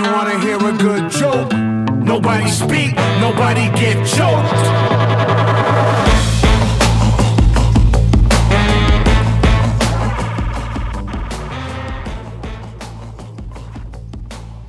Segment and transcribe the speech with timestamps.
[0.00, 1.52] You wanna hear a good joke?
[2.02, 4.56] Nobody speak, nobody get choked.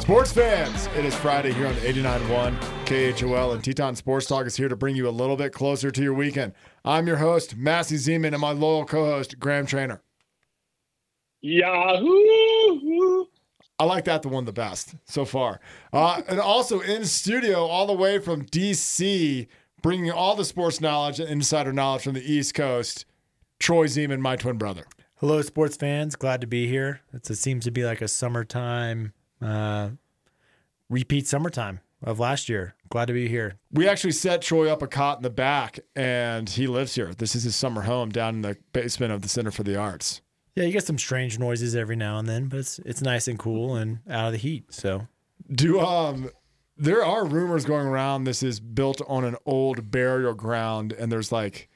[0.01, 4.67] Sports fans, it is Friday here on 89.1 KHOL, and Teton Sports Talk is here
[4.67, 6.51] to bring you a little bit closer to your weekend.
[6.83, 10.01] I'm your host, Massey Zeman, and my loyal co-host, Graham Trainer.
[11.39, 13.27] Yahoo!
[13.81, 15.59] I like that the one the best so far.
[15.91, 19.47] Uh, and also in studio, all the way from DC,
[19.81, 23.05] bringing all the sports knowledge and insider knowledge from the East Coast,
[23.57, 24.85] Troy Zeman, my twin brother.
[25.15, 26.15] Hello, sports fans.
[26.15, 27.01] Glad to be here.
[27.11, 29.89] It's, it seems to be like a summertime, uh,
[30.87, 32.75] repeat summertime of last year.
[32.89, 33.55] Glad to be here.
[33.71, 37.15] We actually set Troy up a cot in the back, and he lives here.
[37.17, 40.21] This is his summer home down in the basement of the Center for the Arts.
[40.55, 43.39] Yeah, you get some strange noises every now and then, but it's it's nice and
[43.39, 44.73] cool and out of the heat.
[44.73, 45.07] So
[45.51, 46.29] Do um
[46.77, 51.31] there are rumors going around this is built on an old burial ground and there's
[51.31, 51.69] like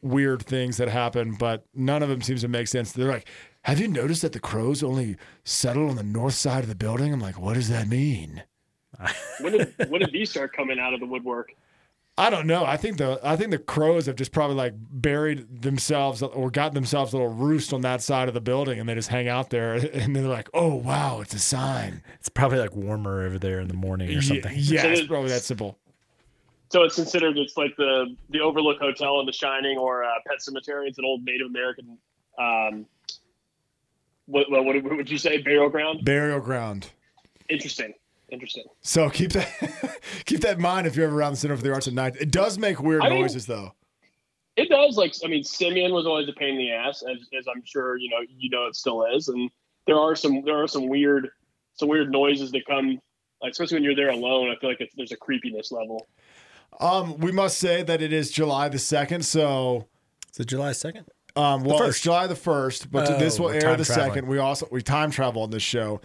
[0.00, 2.92] weird things that happen, but none of them seems to make sense.
[2.92, 3.28] They're like,
[3.62, 7.12] "Have you noticed that the crows only settle on the north side of the building?"
[7.12, 8.42] I'm like, "What does that mean?"
[9.40, 11.52] When did when did these start coming out of the woodwork?
[12.22, 12.64] I don't know.
[12.64, 16.72] I think the I think the crows have just probably like buried themselves or got
[16.72, 19.50] themselves a little roost on that side of the building and they just hang out
[19.50, 23.58] there and they're like, "Oh, wow, it's a sign." it's probably like warmer over there
[23.58, 24.52] in the morning or something.
[24.54, 25.78] Yeah, So it's probably that simple.
[26.70, 30.38] So it's considered it's like the the Overlook Hotel in The Shining or uh, Pet
[30.38, 30.86] Sematary.
[30.86, 31.98] It's an old Native American.
[32.38, 32.86] Um,
[34.26, 35.38] what, what, what would you say?
[35.38, 36.04] Burial ground.
[36.04, 36.88] Burial ground.
[37.48, 37.94] Interesting.
[38.32, 38.64] Interesting.
[38.80, 41.72] So keep that keep that in mind if you're ever around the Center for the
[41.72, 42.16] Arts at night.
[42.18, 43.72] It does make weird I mean- noises though.
[44.56, 44.96] It does.
[44.96, 47.96] Like I mean, Simeon was always a pain in the ass, as, as I'm sure
[47.98, 48.18] you know.
[48.28, 49.28] You know, it still is.
[49.28, 49.50] And
[49.86, 51.28] there are some there are some weird
[51.74, 53.00] some weird noises that come.
[53.40, 56.06] Like, especially when you're there alone, I feel like it's, there's a creepiness level.
[56.80, 59.88] Um, we must say that it is July the second, so
[60.32, 61.06] So July second.
[61.34, 62.02] um, well, it's first.
[62.04, 64.10] July the first, but Oh, this will air the traveling.
[64.10, 64.28] second.
[64.28, 66.00] We also we time travel on this show,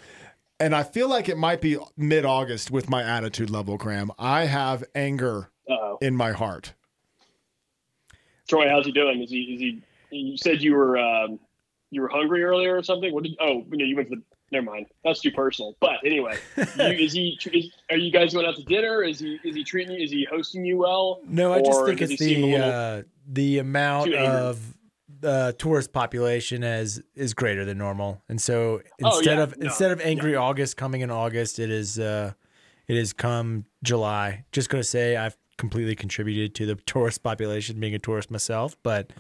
[0.60, 4.12] and I feel like it might be mid August with my attitude level, Graham.
[4.18, 5.98] I have anger Uh-oh.
[6.02, 6.74] in my heart.
[8.48, 9.22] Troy, how's he doing?
[9.22, 9.82] Is he is he?
[10.10, 11.40] You said you were um,
[11.92, 13.14] you were hungry earlier or something.
[13.14, 13.36] What did?
[13.40, 14.22] Oh, you know, you went to the.
[14.50, 14.86] Never mind.
[15.04, 15.76] That's too personal.
[15.82, 17.38] But anyway, you, is he?
[17.52, 19.04] Is, are you guys going out to dinner?
[19.04, 19.38] Is he?
[19.44, 20.04] Is he treating you?
[20.04, 21.20] Is he hosting you well?
[21.28, 24.77] No, I just think it's he seem a the little uh, the amount of
[25.24, 29.44] uh, tourist population as is greater than normal, and so Oh, instead yeah.
[29.44, 29.66] of No.
[29.68, 32.34] instead of angry August coming in August, it is uh,
[32.88, 34.46] it is come July.
[34.52, 39.12] Just gonna say I've completely contributed to the tourist population, being a tourist myself, but.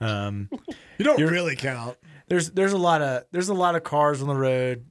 [0.00, 0.48] Um,
[0.98, 1.96] You don't really count.
[2.28, 4.84] there's there's a lot of there's a lot of cars on the road,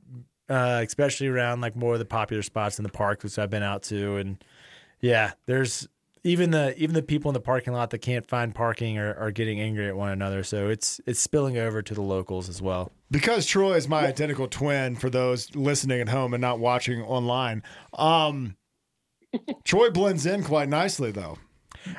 [0.50, 3.64] uh, especially around like more of the popular spots in the park, which I've been
[3.64, 4.42] out to, and
[5.02, 5.88] yeah, there's
[6.24, 9.32] even the even the people in the parking lot that can't find parking are, are
[9.32, 10.44] getting angry at one another.
[10.44, 12.92] So it's it's spilling over to the locals as well.
[13.10, 17.64] Because Troy is my identical twin for those listening at home and not watching online.
[17.94, 18.56] Um,
[19.64, 21.38] Troy blends in quite nicely though.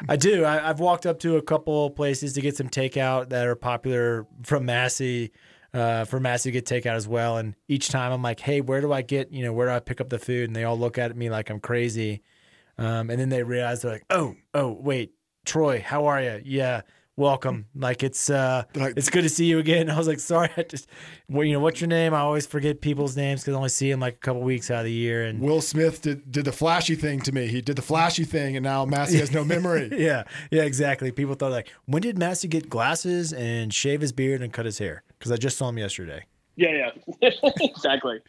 [0.09, 0.45] I do.
[0.45, 4.27] I, I've walked up to a couple places to get some takeout that are popular
[4.45, 5.33] from Massey.
[5.75, 8.83] Uh, for Massey to get takeout as well, and each time I'm like, "Hey, where
[8.83, 9.33] do I get?
[9.33, 11.31] You know, where do I pick up the food?" And they all look at me
[11.31, 12.21] like I'm crazy,
[12.79, 15.13] um, and then they realize they're like, "Oh, oh, wait,
[15.45, 16.41] Troy, how are you?
[16.45, 16.83] Yeah,
[17.17, 17.67] welcome.
[17.75, 20.63] Like it's uh, like- it's good to see you again." I was like, "Sorry, I
[20.63, 20.89] just,
[21.29, 22.15] well, you know, what's your name?
[22.15, 24.81] I always forget people's names because I only see them like a couple weeks out
[24.81, 27.47] of the year." And Will Smith did, did the flashy thing to me.
[27.49, 29.91] He did the flashy thing, and now Massey has no memory.
[29.99, 31.13] yeah, yeah, exactly.
[31.13, 34.79] People thought like, when did Massey get glasses and shave his beard and cut his
[34.79, 35.03] hair?
[35.19, 36.25] Because I just saw him yesterday.
[36.57, 36.91] Yeah,
[37.21, 38.21] yeah, exactly.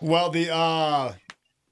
[0.00, 1.14] Well, the uh,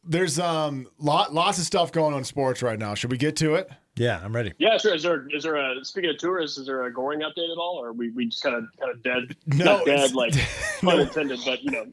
[0.06, 2.94] there's um lot lots of stuff going on in sports right now.
[2.94, 3.70] Should we get to it?
[3.96, 4.52] Yeah, I'm ready.
[4.58, 4.94] Yeah, sure.
[4.94, 6.58] Is there is there a speaking of tourists?
[6.58, 9.02] Is there a Goring update at all, or we, we just kind of kind of
[9.02, 9.36] dead?
[9.46, 10.34] No, not dead, like
[10.80, 11.86] pun intended, but you know,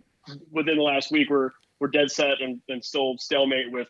[0.51, 3.87] within the last week, we're we're dead set and, and still stalemate with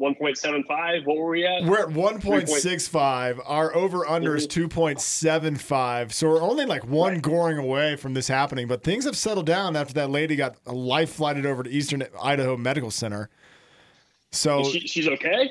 [0.00, 1.06] 1.75.
[1.06, 1.64] What were we at?
[1.64, 3.40] We're at 1.65.
[3.44, 6.12] Our over under is 2.75.
[6.12, 7.22] So we're only like one Right.
[7.22, 8.68] goring away from this happening.
[8.68, 12.04] But things have settled down after that lady got a life flighted over to Eastern
[12.22, 13.28] Idaho Medical Center.
[14.30, 15.50] So she, she's okay.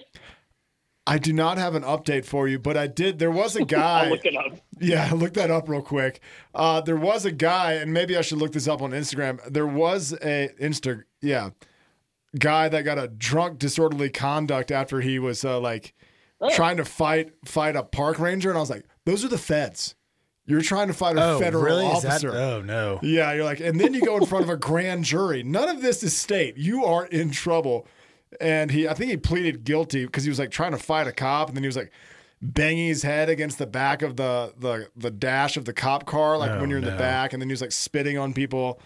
[1.05, 3.17] I do not have an update for you, but I did.
[3.19, 4.09] There was a guy.
[4.09, 4.59] look it up.
[4.79, 6.21] Yeah, look that up real quick.
[6.53, 9.39] Uh, there was a guy, and maybe I should look this up on Instagram.
[9.51, 11.49] There was a Insta, yeah,
[12.39, 15.93] guy that got a drunk disorderly conduct after he was uh, like
[16.39, 16.49] Oh.
[16.53, 19.95] trying to fight fight a park ranger, and I was like, those are the feds.
[20.45, 21.87] You're trying to fight a Oh, federal really?
[21.87, 22.31] Is that- officer.
[22.31, 22.99] oh no.
[23.01, 25.41] Yeah, you're like, and then you go in front of a grand jury.
[25.43, 26.55] None of this is state.
[26.55, 27.87] You are in trouble.
[28.39, 31.11] And he, I think he pleaded guilty because he was like trying to fight a
[31.11, 31.91] cop, and then he was like
[32.41, 36.37] banging his head against the back of the the the dash of the cop car,
[36.37, 38.79] like Oh, when you're in the back, and then he was like spitting on people.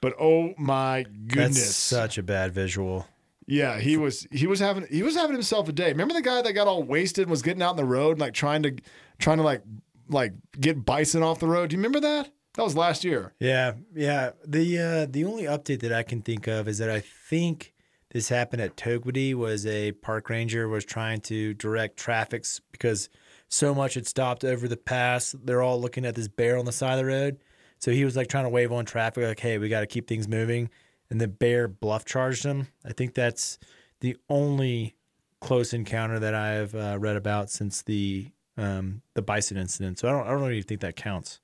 [0.00, 3.06] But oh my goodness, That's such a bad visual.
[3.46, 5.88] yeah, he was he was having he was having himself a day.
[5.88, 8.20] Remember the guy that got all wasted and was getting out in the road and
[8.20, 8.76] like trying to
[9.18, 9.62] trying to like
[10.08, 11.70] like get bison off the road.
[11.70, 12.30] Do you remember that?
[12.54, 13.34] That was last year.
[13.40, 14.30] Yeah, yeah.
[14.46, 17.74] The uh, the only update that I can think of is that I think
[18.12, 23.08] this happened at Togwotee was a park ranger was trying to direct traffic because
[23.48, 25.34] so much had stopped over the pass.
[25.42, 27.38] They're all looking at this bear on the side of the road.
[27.78, 30.06] So he was like trying to wave on traffic, like, "Hey, we got to keep
[30.08, 30.70] things moving."
[31.10, 32.68] And the bear bluff charged him.
[32.84, 33.58] I think that's
[34.00, 34.96] the only
[35.40, 39.98] close encounter that I have uh, read about since the um, the bison incident.
[39.98, 41.40] So I don't I don't really think that counts.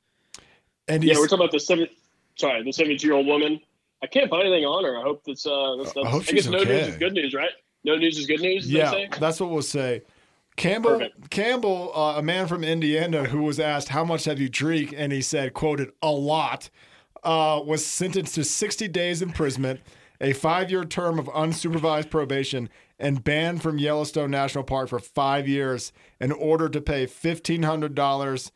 [0.88, 1.86] And Yeah, we're talking about the seven.
[2.36, 3.60] Sorry, the seventy-two-year-old woman.
[4.02, 4.98] I can't find anything on her.
[4.98, 5.46] I hope that's.
[5.46, 7.50] Uh, that's, that's I hope I guess she's no news is good news, right?
[7.84, 8.68] No news is good news.
[8.70, 9.08] yeah, They say?
[9.20, 10.02] that's what we'll say.
[10.56, 11.30] Campbell Perfect.
[11.30, 15.12] Campbell, uh, a man from Indiana who was asked how much have you drank, and
[15.12, 16.68] he said, quoted, a lot,
[17.24, 19.80] uh, was sentenced to 60 days imprisonment,
[20.20, 22.68] a five-year term of unsupervised probation,
[22.98, 28.50] and banned from Yellowstone National Park for five years, and ordered to pay $1,500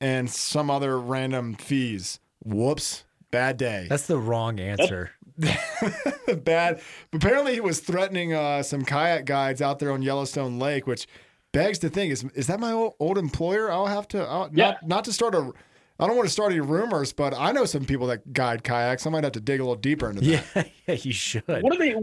[0.00, 2.20] and some other random fees.
[2.44, 3.04] Whoops.
[3.30, 3.86] Bad day.
[3.88, 5.10] That's the wrong answer.
[6.38, 6.80] bad.
[7.12, 11.06] Apparently, he was threatening uh, some kayak guides out there on Yellowstone Lake, which
[11.52, 13.70] begs to think is is that my old, old employer?
[13.70, 14.66] I'll have to I'll, Yeah.
[14.72, 15.52] not not to start a.
[15.98, 19.06] I don't want to start any rumors, but I know some people that guide kayaks.
[19.06, 20.46] I might have to dig a little deeper into that.
[20.54, 21.42] Yeah, yeah, you should.
[21.46, 21.94] What are they?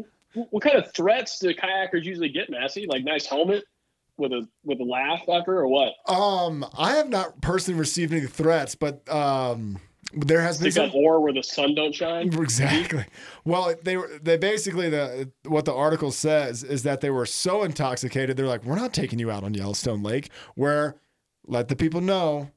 [0.49, 2.87] What kind of threats do kayakers usually get, Massey?
[2.89, 3.65] Like nice helmet
[4.17, 5.93] with a with a laugh after, or what?
[6.07, 9.77] Um, I have not personally received any threats, but um,
[10.11, 10.91] there has been Stick some.
[10.91, 12.33] that oar where the sun don't shine.
[12.41, 13.05] Exactly.
[13.45, 17.63] Well, they were they basically the what the article says is that they were so
[17.63, 20.29] intoxicated they're like, we're not taking you out on Yellowstone Lake.
[20.55, 20.95] Where
[21.45, 22.49] let the people know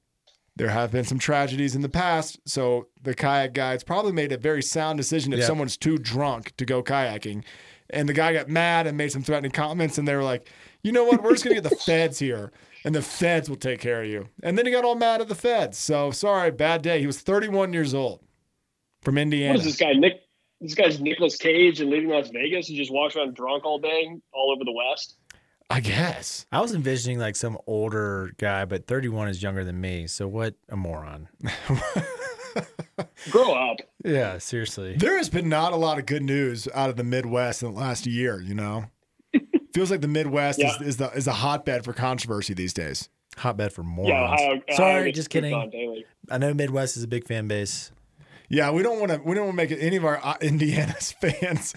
[0.56, 2.38] there have been some tragedies in the past.
[2.46, 5.46] So the kayak guides probably made a very sound decision if Yeah.
[5.46, 7.44] someone's too drunk to go kayaking.
[7.90, 10.48] And the guy got mad and made some threatening comments, and they were like,
[10.82, 11.22] you know what?
[11.22, 12.50] We're just gonna get the feds here,
[12.86, 14.28] and the feds will take care of you.
[14.44, 15.76] And then he got all mad at the feds.
[15.76, 17.00] So sorry, bad day.
[17.00, 18.20] He was 31 years old
[19.02, 19.54] from Indiana.
[19.54, 20.22] What is this guy, Nick?
[20.60, 22.68] This guy's Nicolas Cage and leaving Las Vegas.
[22.68, 25.16] He just walks around drunk all day, all over the West.
[25.68, 26.46] I guess.
[26.52, 30.06] I was envisioning like some older guy, but 31 is younger than me.
[30.06, 31.28] So what a moron.
[33.30, 33.78] Grow up.
[34.04, 34.96] Yeah, seriously.
[34.96, 37.78] There has been not a lot of good news out of the Midwest in the
[37.78, 38.84] last year, you know?
[39.76, 40.74] Feels like the Midwest Yeah.
[40.76, 43.10] is, is the is a hotbed for controversy these days.
[43.36, 44.08] Hotbed for morons.
[44.08, 44.52] Yeah, Ohio.
[44.52, 46.02] Ohio Sorry, gets just kidding.
[46.30, 47.92] I know Midwest is a big fan base.
[48.48, 51.12] Yeah, we don't want to we don't want to make any of our uh, Indiana's
[51.20, 51.74] fans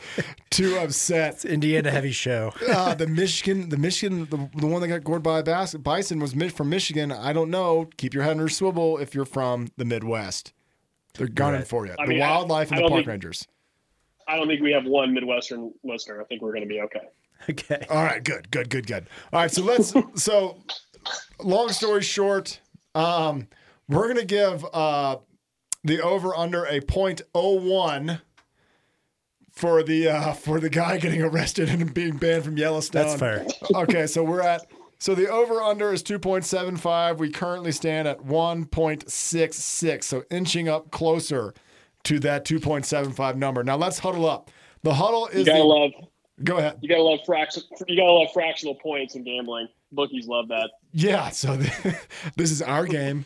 [0.50, 1.34] too upset.
[1.34, 2.54] It's Indiana heavy show.
[2.70, 6.20] Uh, the Michigan, the Michigan, the, the one that got gored by a bas- bison
[6.20, 7.12] was from Michigan.
[7.12, 7.90] I don't know.
[7.98, 10.54] Keep your head under swivel if you're from the Midwest.
[11.16, 11.68] They're gunning Right.
[11.68, 11.96] for you.
[12.00, 13.46] I the mean, wildlife I and the park think- rangers.
[14.26, 16.22] I don't think we have one Midwestern listener.
[16.22, 17.10] I think we're going to be okay.
[17.50, 17.84] Okay.
[17.90, 19.08] All right, good, good, good, good.
[19.34, 19.94] All right, so let's.
[20.16, 20.58] so,
[21.42, 22.60] long story short,
[22.94, 23.48] um,
[23.88, 25.18] we're gonna give uh,
[25.84, 28.22] the over under a .01
[29.52, 33.06] for the uh, for the guy getting arrested and being banned from Yellowstone.
[33.06, 33.46] That's fair.
[33.76, 34.66] okay, so we're at.
[35.00, 37.20] So the over under is 2.75.
[37.20, 40.04] We currently stand at 1.66.
[40.04, 41.54] So inching up closer
[42.04, 43.64] to that 2.75 number.
[43.64, 44.52] Now let's huddle up.
[44.84, 45.92] The huddle is You gotta the, love.
[46.44, 46.78] Go ahead.
[46.82, 47.64] You gotta love fraction.
[47.88, 49.68] You gotta love fractional points in gambling.
[49.92, 50.70] Bookies love that.
[50.92, 51.56] Yeah, so
[52.36, 53.26] this is our game,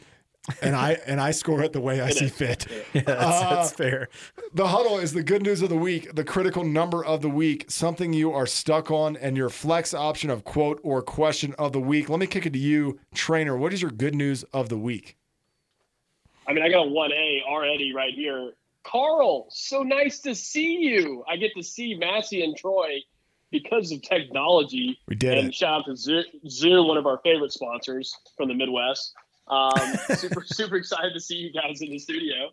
[0.61, 2.33] and I and I score it the way I see is.
[2.33, 2.65] fit.
[2.93, 4.07] Yeah, that's, Uh, that's fair.
[4.53, 7.65] The huddle is the good news of the week, the critical number of the week,
[7.69, 11.79] something you are stuck on, and your flex option of quote or question of the
[11.81, 12.07] week.
[12.09, 13.57] Let me kick it to you, trainer.
[13.57, 15.17] What is your good news of the week?
[16.47, 18.51] I mean, I got a one A already right here.
[18.83, 21.23] Carl, so nice to see you.
[21.29, 23.01] I get to see Massey and Troy
[23.51, 24.99] because of technology.
[25.07, 25.55] We did and it.
[25.55, 29.13] shout out to Zoo, Zoo, one of our favorite sponsors from the Midwest.
[29.47, 29.71] Um,
[30.15, 32.49] super, super excited to see you guys in the studio,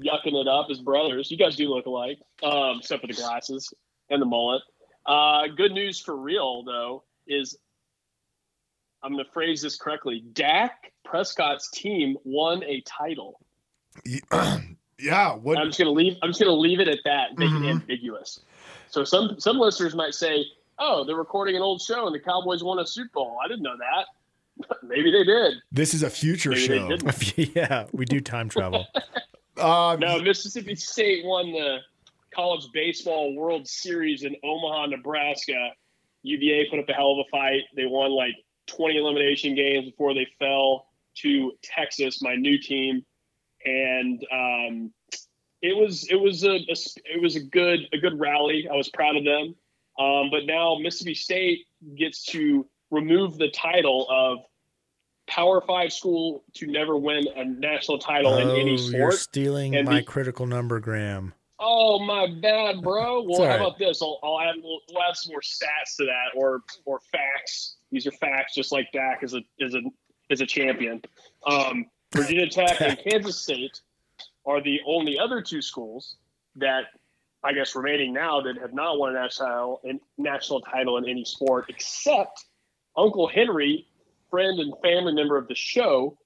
[0.00, 1.30] yucking it up as brothers.
[1.30, 3.72] You guys do look alike, um, except for the glasses
[4.10, 4.62] and the mullet.
[5.06, 7.56] Uh, good news for real though is
[9.02, 10.22] I'm going to phrase this correctly.
[10.32, 13.40] Dak Prescott's team won a title.
[14.98, 15.58] yeah, what?
[15.58, 16.16] I'm just going to leave.
[16.22, 17.36] I'm just going to leave it at that.
[17.38, 17.64] Make Mhm.
[17.66, 18.40] it ambiguous.
[18.88, 20.44] So some some listeners might say,
[20.78, 23.62] "Oh, they're recording an old show and the Cowboys won a Super Bowl." I didn't
[23.62, 24.76] know that.
[24.82, 25.54] Maybe they did.
[25.72, 26.98] This is a future Maybe show.
[27.54, 28.86] yeah, we do time travel.
[29.58, 31.78] Um, No, Mississippi State won the
[32.34, 35.72] college baseball World Series in Omaha, Nebraska.
[36.22, 37.60] UVA put up a hell of a fight.
[37.76, 38.34] They won like
[38.68, 43.04] 20 elimination games before they fell to Texas, my new team,
[43.64, 44.92] and um,
[45.62, 48.68] it was it was a, a it was a good a good rally.
[48.70, 49.54] I was proud of them.
[49.98, 51.66] Um, but now Mississippi State
[51.96, 54.38] gets to remove the title of
[55.28, 59.86] Power Five school to never win a national title in any Oh, you're stealing And
[59.86, 61.34] my the- critical number, Graham.
[61.64, 63.22] Oh my bad, bro.
[63.28, 63.60] Well, how right.
[63.60, 64.02] about this?
[64.02, 67.76] I'll, I'll add we'll, we'll add some more stats to that, or or facts.
[67.92, 69.82] These are facts, just like Dak is a is a
[70.28, 71.00] is a champion.
[71.46, 73.80] Um, Virginia Tech and Kansas State
[74.46, 76.16] are the only other two schools
[76.56, 76.84] that
[77.44, 81.24] I guess remaining now that have not won a national and national title in any
[81.24, 82.44] sport, except
[82.96, 83.86] Uncle Henry,
[84.30, 86.16] friend and family member of the show,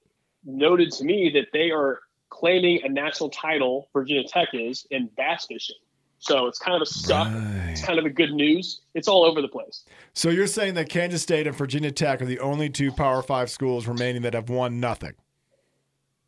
[0.45, 3.89] noted to me that they are claiming a national title.
[3.93, 5.77] Virginia Tech is in bass fishing,
[6.19, 7.27] so it's kind of a stuff.
[7.69, 8.81] It's kind of a good news.
[8.93, 9.85] It's all over the place.
[10.13, 13.49] So you're saying that Kansas State and Virginia Tech are the only two Power Five
[13.49, 15.13] schools remaining that have won nothing.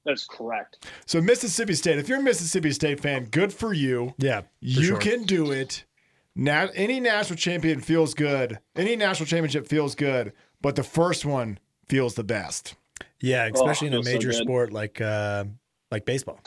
[0.09, 0.87] That's correct.
[1.05, 4.15] So Mississippi State, if you're a Mississippi State fan, good for you.
[4.17, 4.97] Yeah, for you sure.
[4.97, 5.85] can do it.
[6.35, 8.57] Na- any national champion feels good.
[8.75, 12.73] Any national championship feels good, but the first one feels the best.
[13.21, 15.45] Yeah, especially in a feels so major sport like uh,
[15.91, 16.39] like baseball.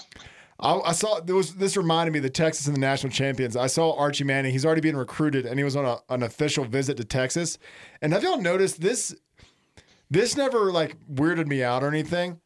[0.58, 3.56] I, I saw there was this reminded me of the Texas and the national champions.
[3.56, 4.50] I saw Archie Manning.
[4.50, 7.58] He's already being recruited, and he was on a, an official visit to Texas.
[8.00, 9.14] And have y'all noticed this?
[10.10, 12.40] This never like weirded me out or anything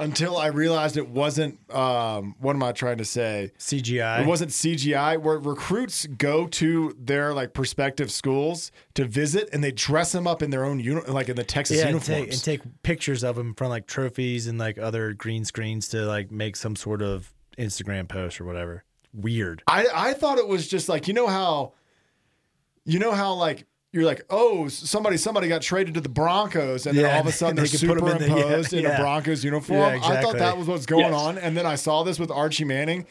[0.00, 1.58] until I realized it wasn't.
[1.72, 3.52] Um, what am I trying to say?
[3.58, 4.22] CGI.
[4.22, 9.72] It wasn't CGI where recruits go to their like prospective schools to visit and they
[9.72, 12.20] dress them up in their own uni- like in the Texas yeah, and uniforms.
[12.20, 16.02] take, and take pictures of them from like trophies and like other green screens to
[16.02, 18.84] like make some sort of Instagram post or whatever.
[19.12, 19.62] Weird.
[19.66, 21.72] I I thought it was just like you know how
[22.84, 26.96] you know how like you're like oh somebody somebody got traded to the Broncos and
[26.96, 28.86] then Yeah, all of a sudden they they're put 'em in the- yeah, superimposed in
[28.86, 28.96] a.
[28.98, 29.78] Broncos uniform.
[29.94, 31.20] Yeah, I thought that was what's going Yes.
[31.20, 33.06] on, and then I saw this with Archie Manning,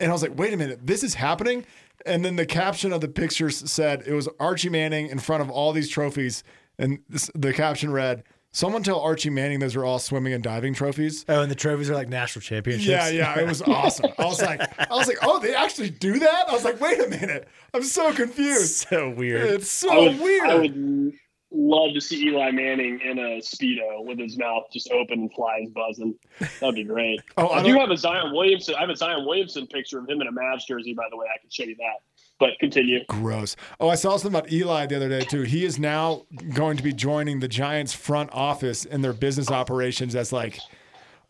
[0.00, 1.64] and I was like, wait a minute, this is happening.
[2.04, 5.50] And then the caption of the pictures said it was Archie Manning in front of
[5.50, 6.42] all these trophies,
[6.78, 10.74] and this, the caption read, "Someone tell Archie Manning those are all swimming and diving
[10.74, 12.86] trophies." Oh, and the trophies are like national championships.
[12.86, 14.10] Yeah, yeah, it was awesome.
[14.18, 16.48] I was like, I was like, oh, they actually do that?
[16.48, 18.86] I was like, wait a minute, I'm so confused.
[18.88, 19.48] so weird.
[19.50, 20.48] It's so I would, weird.
[20.48, 21.12] I would
[21.54, 25.68] love to see Eli Manning in a speedo with his mouth just open and flies
[25.74, 26.14] buzzing.
[26.60, 27.20] That'd be great.
[27.36, 28.74] Oh, I I, do have a Zion Williamson.
[28.74, 31.26] I have a Zion Williamson picture of him in a Mavs jersey, by the way.
[31.34, 32.00] I can show you that.
[32.42, 33.04] But continue.
[33.08, 33.54] Gross.
[33.78, 35.42] Oh, I saw something about Eli the other day too.
[35.42, 40.16] He is now going to be joining the Giants front office in their business operations
[40.16, 40.58] as like,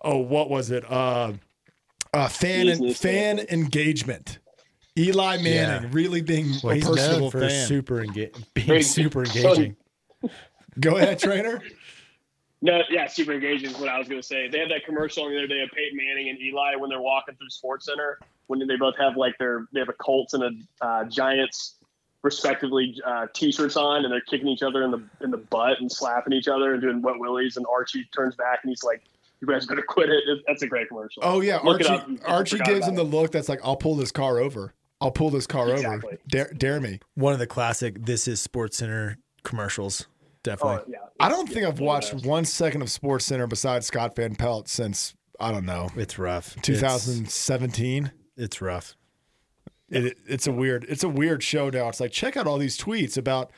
[0.00, 0.90] oh, what was it?
[0.90, 1.34] Uh,
[2.14, 3.52] uh fan and Business fan office.
[3.52, 4.38] engagement.
[4.98, 5.88] Eli Manning Yeah.
[5.92, 7.66] really being well, a he's personable known for fan.
[7.66, 9.76] super enga- being Very- super engaging.
[10.80, 11.60] Go ahead, trainer.
[12.64, 14.46] No, yeah, super engaging is what I was going to say.
[14.48, 17.34] They had that commercial the other day of Peyton Manning and Eli when they're walking
[17.34, 20.42] through Sports Center when they both have like their they have a Colts and
[20.80, 21.76] a uh, Giants
[22.22, 25.90] respectively uh, t-shirts on and they're kicking each other in the in the butt and
[25.90, 29.02] slapping each other and doing wet willies and Archie turns back and he's like,
[29.40, 31.22] "You guys better quit it." It- That's a great commercial.
[31.24, 31.88] Oh yeah, Look Archie.
[31.88, 32.08] up.
[32.30, 34.72] Archie gives him about the look that's like, I'll pull this car over.
[35.00, 35.74] I'll pull this car over.
[35.74, 36.18] Exactly.
[36.28, 37.00] Dare, dare me.
[37.14, 40.06] One of the classic "This Is Sports Center" commercials.
[40.44, 40.78] Definitely.
[40.78, 41.24] Oh, yeah.
[41.24, 42.28] I don't think I've watched yeah.
[42.28, 46.56] one second of Sports Center besides Scott Van Pelt since I don't know It's rough.
[46.56, 48.12] It's- 2017.
[48.36, 48.96] It's, rough.
[49.88, 51.88] It, it's a weird it's a weird show now.
[51.88, 53.50] It's like check out all these tweets about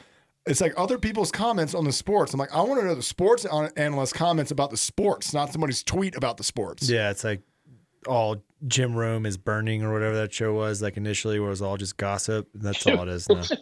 [0.47, 2.35] it's like other people's comments on the sports.
[2.35, 5.83] I'm like I want to know the sports analyst comments about the sports, not somebody's
[5.83, 6.89] tweet about the sports.
[6.89, 7.43] Yeah, it's like
[8.07, 10.83] all Jim Rome is burning or whatever that show was.
[10.83, 12.49] Like initially, where it was all just gossip.
[12.55, 13.43] That's all it is now.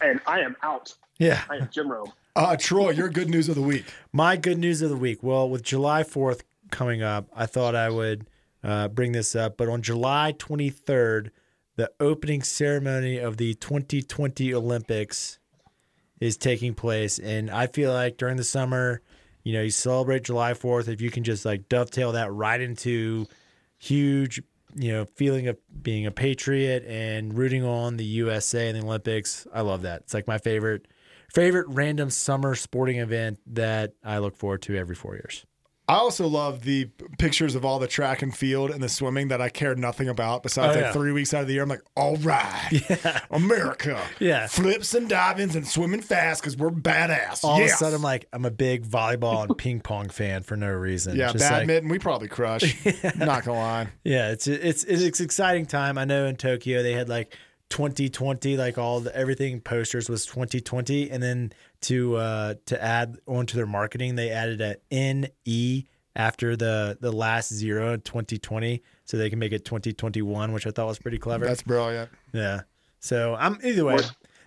[0.00, 0.92] And I am out.
[1.18, 1.42] Yeah.
[1.48, 2.12] I am Jim Rome.
[2.34, 3.84] Uh, Troy, your good news of the week.
[4.12, 5.22] My good news of the week.
[5.22, 8.26] Well, with July 4th coming up, I thought I would
[8.64, 9.56] uh, bring this up.
[9.56, 11.30] But on July 23rd,
[11.76, 15.38] the opening ceremony of the 2020 Olympics
[16.20, 17.18] is taking place.
[17.18, 19.00] And I feel like during the summer,
[19.42, 20.88] you know, you celebrate July 4th.
[20.88, 23.26] If you can just like dovetail that right into
[23.78, 24.40] huge,
[24.76, 29.46] you know, feeling of being a patriot and rooting on the USA in the Olympics,
[29.52, 30.02] I love that.
[30.02, 30.86] It's like my favorite
[31.32, 35.44] favorite random summer sporting event that I look forward to every four years.
[35.92, 36.86] I also love the
[37.18, 40.42] pictures of all the track and field and the swimming that I cared nothing about.
[40.42, 42.70] Besides, Oh, like three weeks out of the year, I'm like, all right,
[43.30, 44.46] America, Yeah.
[44.46, 47.44] flips and divings and swimming fast because we're badass.
[47.44, 47.72] All Yes.
[47.72, 50.70] of a sudden, I'm like, I'm a big volleyball and ping pong fan for no
[50.70, 51.16] reason.
[51.16, 52.74] yeah, Just like- badminton, we probably crush.
[53.16, 53.88] Not gonna lie.
[54.04, 55.98] Yeah, it's it's it's it's exciting time.
[55.98, 57.36] I know in Tokyo they had like
[57.70, 63.56] 2020, like all the everything posters was 2020, and then to uh to add onto
[63.56, 69.30] their marketing, they added a NE after the the last zero in 2020, so they
[69.30, 71.44] can make it 2021, which I thought was pretty clever.
[71.46, 72.10] That's brilliant.
[72.32, 72.62] yeah.
[73.00, 73.98] So I'm either way.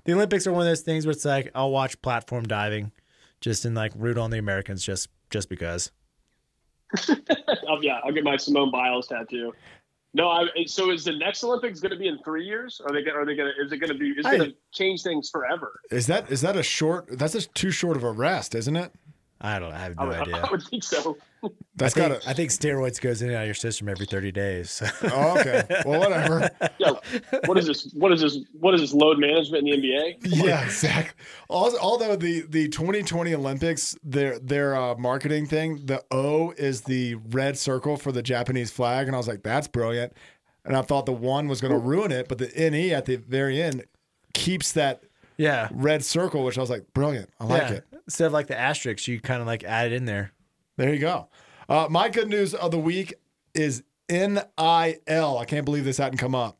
[0.06, 2.92] The Olympics are one of those things where it's like I'll watch platform diving,
[3.42, 5.92] just in like root on the Americans, just just because.
[7.68, 9.52] Oh, yeah, I'll get my Simone Biles tattoo.
[10.16, 12.80] No, I, so is the next Olympics going to be in three years?
[12.86, 13.04] Are they?
[13.04, 13.62] gonna- Are they going to?
[13.66, 14.12] Is it going to be?
[14.12, 15.82] Is it going to change things forever?
[15.92, 17.06] Is that is that a short?
[17.20, 18.94] That's just too short of a rest, isn't it?
[19.42, 19.74] I don't.
[19.74, 20.38] I have no I would, idea.
[20.38, 21.18] I would think so.
[21.76, 22.30] That's I got think, to.
[22.30, 24.72] I think steroids goes in and out of your system every 30 days.
[24.72, 25.64] so- Oh, okay.
[25.86, 26.50] Well, whatever.
[26.78, 26.92] Yeah.
[27.46, 27.92] What is this?
[27.94, 28.38] What is this?
[28.60, 30.18] What is this load management in the NBA?
[30.24, 31.14] yeah, exactly.
[31.50, 37.16] Also, although the the 2020 Olympics, their their uh, marketing thing, the O is the
[37.16, 40.14] red circle for the Japanese flag, and I was like, that's brilliant.
[40.64, 43.18] And I thought the one was going to ruin it, but the NE at the
[43.18, 43.86] very end
[44.34, 45.04] keeps that
[45.38, 45.70] yeah.
[45.72, 47.30] red circle, which I was like, brilliant.
[47.40, 47.74] I like yeah.
[47.76, 47.86] it.
[48.06, 50.32] Instead of like the asterisk, you kind of like add it in there.
[50.78, 51.30] There you go.
[51.70, 53.14] Uh, my good news of the week
[53.54, 54.44] is NIL.
[55.38, 56.58] I can't believe this hadn't come up.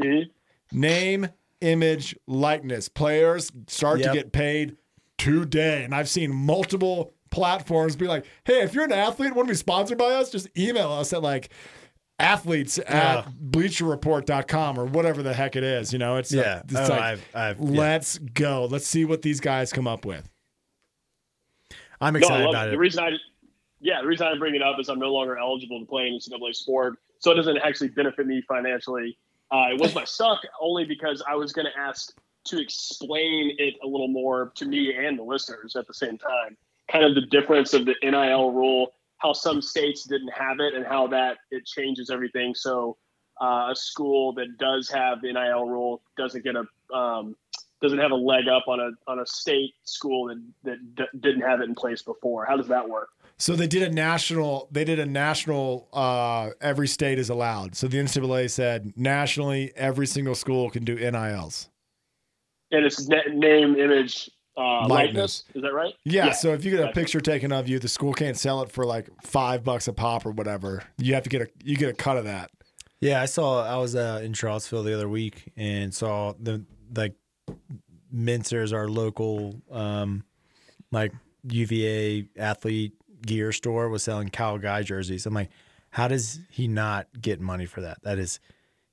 [0.00, 0.30] Mhm.
[0.72, 1.28] Name,
[1.60, 2.88] image, likeness.
[2.88, 4.08] Players start Yep.
[4.08, 4.76] to get paid
[5.18, 5.84] today.
[5.84, 9.56] And I've seen multiple platforms be like, hey, if you're an athlete, want to be
[9.56, 11.50] sponsored by us, just email us at like
[12.18, 15.92] athletes at bleacherreport.com or whatever the heck it is.
[15.92, 16.60] You know, it's, Yeah.
[16.64, 18.66] it's Oh, like, I've- I've- let's go.
[18.70, 20.28] Let's see what these guys come up with.
[22.00, 22.70] I'm excited love about it.
[22.70, 22.72] it.
[22.72, 23.10] The reason I,
[23.80, 26.14] yeah, the reason I bring it up is I'm no longer eligible to play an
[26.18, 29.18] NCAA sport, so it doesn't actually benefit me financially.
[29.50, 32.12] Uh, it was my suck only because I was going to ask
[32.46, 36.56] to explain it a little more to me and the listeners at the same time.
[36.90, 40.84] Kind of the difference of the NIL rule, how some states didn't have it, and
[40.86, 42.54] how that it changes everything.
[42.54, 42.98] So
[43.40, 47.36] uh, a school that does have the NIL rule doesn't get a um,
[47.84, 51.42] doesn't have a leg up on a on a state school that that d- didn't
[51.42, 52.44] have it in place before.
[52.46, 53.08] How does that work?
[53.36, 54.68] So they did a national.
[54.72, 55.88] They did a national.
[55.92, 57.74] Uh, every state is allowed.
[57.76, 61.68] So the NCAA said nationally, every single school can do NILs.
[62.70, 64.88] And it's na- name, image, uh, Likeness.
[64.88, 65.44] likeness.
[65.54, 65.94] Is that right?
[66.04, 68.70] Yeah, So if you get a picture taken of you, the school can't sell it
[68.70, 70.82] for like five bucks a pop or whatever.
[70.98, 72.50] You have to get a you get a cut of that.
[73.00, 73.64] Yeah, I saw.
[73.66, 76.64] I was uh, in Charlottesville the other week and saw the
[76.96, 77.14] like
[78.14, 80.24] Mincer's our local um,
[80.92, 81.12] like
[81.48, 82.94] UVA athlete
[83.26, 85.26] gear store was selling Kyle Guy jerseys.
[85.26, 85.50] I'm like,
[85.90, 88.02] how does he not get money for that?
[88.02, 88.40] That is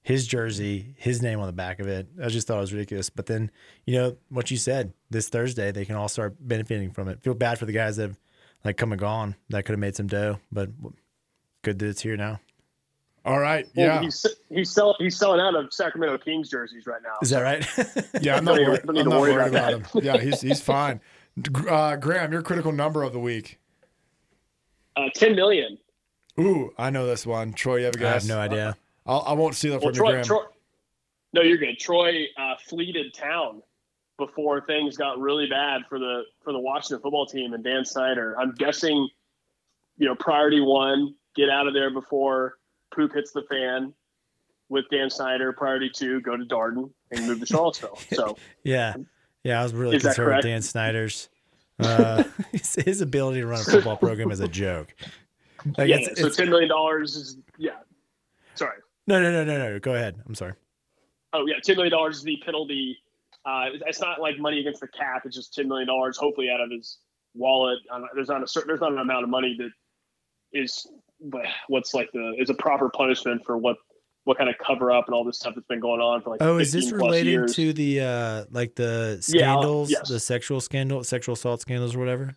[0.02, 2.08] his jersey, his name on the back of it.
[2.22, 3.10] I just thought it was ridiculous.
[3.10, 3.52] But then,
[3.86, 7.22] you know what you said this Thursday, they can all start benefiting from it.
[7.22, 8.20] Feel bad for the guys that have
[8.66, 10.70] like come and gone that could have made some dough, but
[11.62, 12.40] good that it's here now.
[13.24, 13.68] All right.
[13.76, 14.02] Well, Yeah.
[14.02, 17.16] He's he's sell, he's selling out of Sacramento Kings jerseys right now.
[17.22, 17.68] Is that right?
[18.22, 18.38] Yeah.
[18.38, 20.04] I'm not, Don't worried, even- I'm not worry worried about about him.
[20.04, 20.18] Yeah.
[20.18, 21.00] He's he's fine.
[21.70, 23.60] Uh, Graham, your critical number of the week.
[24.98, 25.78] Uh, Ten million.
[26.40, 27.54] Ooh, I know this one.
[27.54, 28.10] Troy, you have a guess?
[28.10, 28.78] I have no idea.
[29.06, 30.24] I'll, I won't steal it Well, from you, Troy, Graham.
[30.26, 30.44] Troy.
[31.34, 31.78] No, you're good.
[31.80, 33.62] Troy uh, fleeted town
[34.18, 38.36] before things got really bad for the for the Washington football team and Dan Snyder.
[38.40, 39.08] I'm guessing,
[39.98, 42.56] you know, priority one, get out of there before
[42.94, 43.94] poop hits the fan.
[44.70, 48.00] With Dan Snyder, priority two, go to Darden and move to Charlottesville.
[48.14, 48.96] So Yeah,
[49.44, 50.46] yeah, I was really Is concerned with?
[50.46, 51.28] Dan Snyder's
[51.80, 54.94] uh, his, his ability to run a football program is a joke.
[55.78, 57.80] Like yeah, it's, so it's, ten million dollars is yeah.
[58.56, 58.78] Sorry.
[59.08, 59.80] no, no, no, no, no.
[59.80, 60.22] Go ahead.
[60.26, 60.54] I'm sorry.
[61.34, 62.98] Oh yeah, ten million dollars is the penalty.
[63.46, 65.24] Uh, it's not like money against the cap.
[65.26, 67.00] It's just ten million dollars, hopefully out of his
[67.34, 67.80] wallet.
[67.92, 68.68] Uh, there's not a certain.
[68.68, 69.72] There's not an amount of money that
[70.54, 70.88] is
[71.68, 73.78] what's like the is a proper punishment for what
[74.24, 76.42] what kind of cover up and all this stuff that's been going on for like.
[76.42, 77.56] Oh, is this related years.
[77.56, 80.08] to the uh like the Yeah, scandals, yes.
[80.08, 82.36] the sexual scandal, sexual assault scandals, or whatever?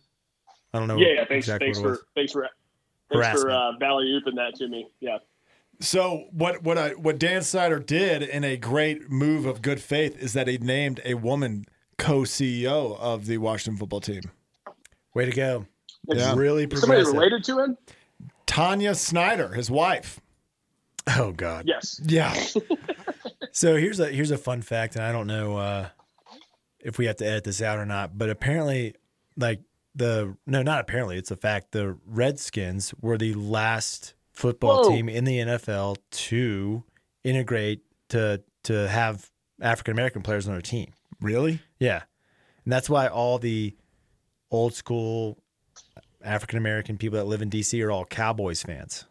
[0.73, 0.97] I don't know.
[0.97, 1.25] Yeah, yeah.
[1.25, 2.49] Thanks, exactly thanks what for thanks for
[3.11, 4.87] thanks for uh, Valley ooping that to me.
[4.99, 5.19] Yeah.
[5.79, 10.17] So what what I what Dan Snyder did in a great move of good faith
[10.17, 11.65] is that he named a woman
[11.97, 14.21] co-CEO of the Washington football team.
[15.13, 15.65] Way to go!
[16.07, 16.35] Yeah.
[16.35, 17.77] Really Is somebody related to him?
[18.55, 20.21] Tanya Snyder, his wife.
[21.17, 21.65] Oh God.
[21.67, 21.99] Yes.
[22.03, 22.33] Yeah.
[23.51, 25.87] So here's a here's a fun fact, and I don't know uh,
[26.81, 28.95] if we have to edit this out or not, but apparently,
[29.37, 29.61] like
[29.95, 31.17] the no, not apparently.
[31.17, 31.71] It's a fact.
[31.71, 34.89] The Redskins were the last football Whoa.
[34.89, 36.83] team in the NFL to
[37.23, 40.91] integrate to to have African American players on their team.
[41.21, 41.59] Really?
[41.79, 42.01] Yeah,
[42.65, 43.73] and that's why all the
[44.51, 45.37] old school
[46.25, 49.05] African American people that live in DC are all Cowboys fans.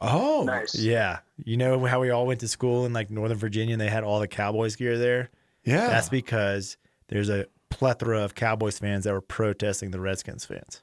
[0.00, 0.74] Oh, Nice.
[0.74, 3.88] Yeah, you know how we all went to school in like Northern Virginia and they
[3.88, 5.30] had all the Cowboys gear there.
[5.64, 5.86] Yeah.
[5.88, 6.76] That's because
[7.08, 10.82] there's a plethora of Cowboys fans that were protesting the Redskins fans.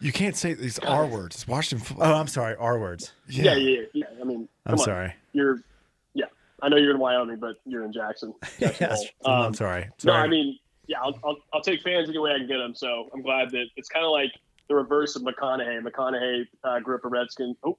[0.00, 1.36] you can't say these R words.
[1.36, 2.12] It's Washington football.
[2.12, 3.12] Oh, I'm sorry, R words.
[3.28, 4.04] Yeah, yeah, yeah.
[4.20, 4.84] I mean, I'm come on.
[4.84, 5.14] sorry.
[5.32, 5.60] You're,
[6.12, 6.26] yeah.
[6.62, 8.34] I know you're in Wyoming, but you're in Jackson.
[8.60, 9.34] Jackson Yes, Hole.
[9.34, 9.84] I'm Um, sorry.
[10.04, 10.22] No, Sorry.
[10.22, 12.74] I mean, yeah, I'll, I'll, I'll take fans any way I can get them.
[12.74, 14.30] So I'm glad that it's kind of like
[14.68, 15.82] the reverse of McConaughey.
[15.82, 17.54] McConaughey uh, grew up a Redskin.
[17.64, 17.78] Oh,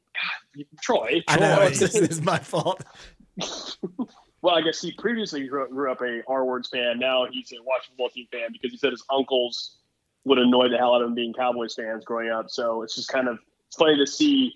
[0.56, 1.24] God, Troy.
[1.28, 2.84] I know it's my fault.
[4.42, 7.00] well, I guess he previously grew, grew up a R words fan.
[7.00, 9.78] Now he's a Washington football team fan because he said his uncles
[10.26, 12.50] would annoy the hell out of him being Cowboys fans growing up.
[12.50, 14.54] So it's just kind of it's funny to see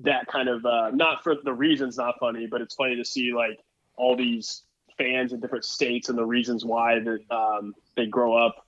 [0.00, 3.32] that kind of uh, not for the reasons not funny, but it's funny to see
[3.32, 3.58] like
[3.96, 4.62] all these
[4.98, 8.66] fans in different states and the reasons why that um, they grow up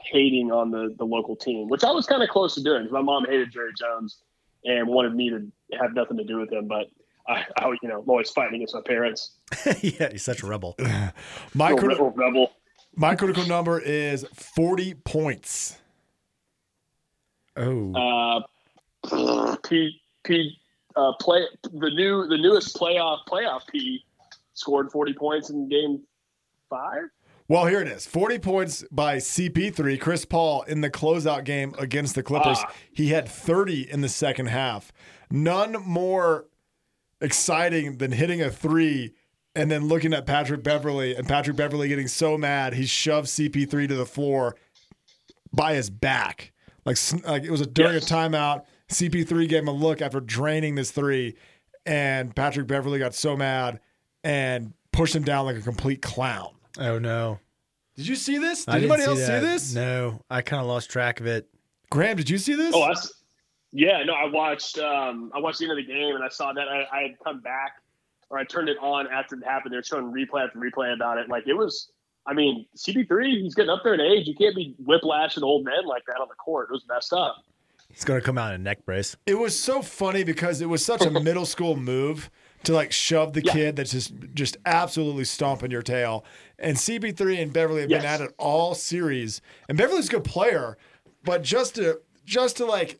[0.00, 2.92] hating on the the local team, which I was kind of close to doing because
[2.92, 4.18] my mom hated Jerry Jones
[4.64, 5.46] and wanted me to
[5.80, 6.86] have nothing to do with him, but.
[7.28, 9.32] I, I, you know, I'm always fighting against my parents.
[9.80, 10.76] yeah, he's such a rebel.
[11.54, 12.52] My, Little criti- rebel, rebel.
[12.94, 15.76] my critical number is 40 points.
[17.56, 18.46] Oh,
[19.10, 20.56] Uh, P P
[20.94, 24.04] uh, play the new the newest playoff playoff P
[24.56, 26.02] scored 40 points in game
[26.68, 27.04] five.
[27.48, 30.00] Well, here it is 40 points by CP3.
[30.00, 32.58] Chris Paul in the closeout game against the Clippers.
[32.60, 32.72] Ah.
[32.92, 34.92] He had 30 in the second half.
[35.30, 36.46] None more
[37.20, 39.14] exciting than hitting a three
[39.54, 43.88] and then looking at Patrick Beverley and Patrick Beverley getting so mad he shoved CP3
[43.88, 44.56] to the floor
[45.52, 46.52] by his back.
[46.84, 48.10] Like, like it was a during Yes.
[48.10, 48.64] a timeout.
[48.88, 51.34] CP3 gave him a look after draining this three,
[51.86, 53.80] and Patrick Beverley got so mad
[54.26, 56.50] and pushed him down like a complete clown.
[56.78, 57.38] oh no.
[57.94, 58.66] Did you see this?
[58.66, 59.74] Did I didn't anybody else see this?
[59.74, 61.48] No, I kind of lost track of it.
[61.90, 62.74] Graham, did you see this?
[62.74, 63.10] Oh, that's
[63.72, 64.02] yeah.
[64.04, 66.68] No, I watched um, I watched the end of the game and I saw that
[66.68, 67.76] I, I had come back
[68.28, 69.72] or I turned it on after it happened.
[69.72, 71.28] They're showing replay after replay about it.
[71.28, 71.90] Like it was.
[72.28, 74.26] I mean, CP3, he's getting up there in age.
[74.26, 76.66] You can't be whiplashing old men like that on the court.
[76.70, 77.36] It was messed up.
[77.88, 79.16] He's gonna come out in a neck brace.
[79.26, 82.28] it was so funny because it was such a middle school move
[82.64, 83.52] to like shove the Yeah.
[83.52, 86.24] kid that's just just absolutely stomping your tail.
[86.58, 89.40] And CP3 and Beverley have been at it all series.
[89.68, 90.76] And Beverley's a good player,
[91.24, 92.98] but just to just to like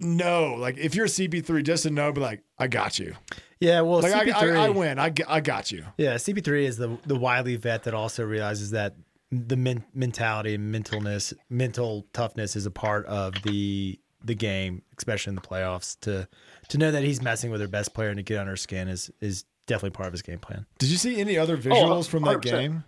[0.00, 3.14] know, like if you're CP3, just to know, be like, I got you.
[3.60, 4.98] Yeah, well, Like I, CP3, I, I win.
[5.00, 5.84] I, g- I got you.
[5.96, 8.94] Yeah, CP3 is the the wily vet that also realizes that
[9.30, 13.98] the men- mentality and mentalness, mental toughness is a part of the
[14.28, 15.98] the game, especially in the playoffs.
[16.02, 16.28] To
[16.68, 18.88] to know that he's messing with their best player and to get under his skin
[18.88, 20.64] is is definitely part of his game plan.
[20.78, 22.84] Did you see any other visuals from that game,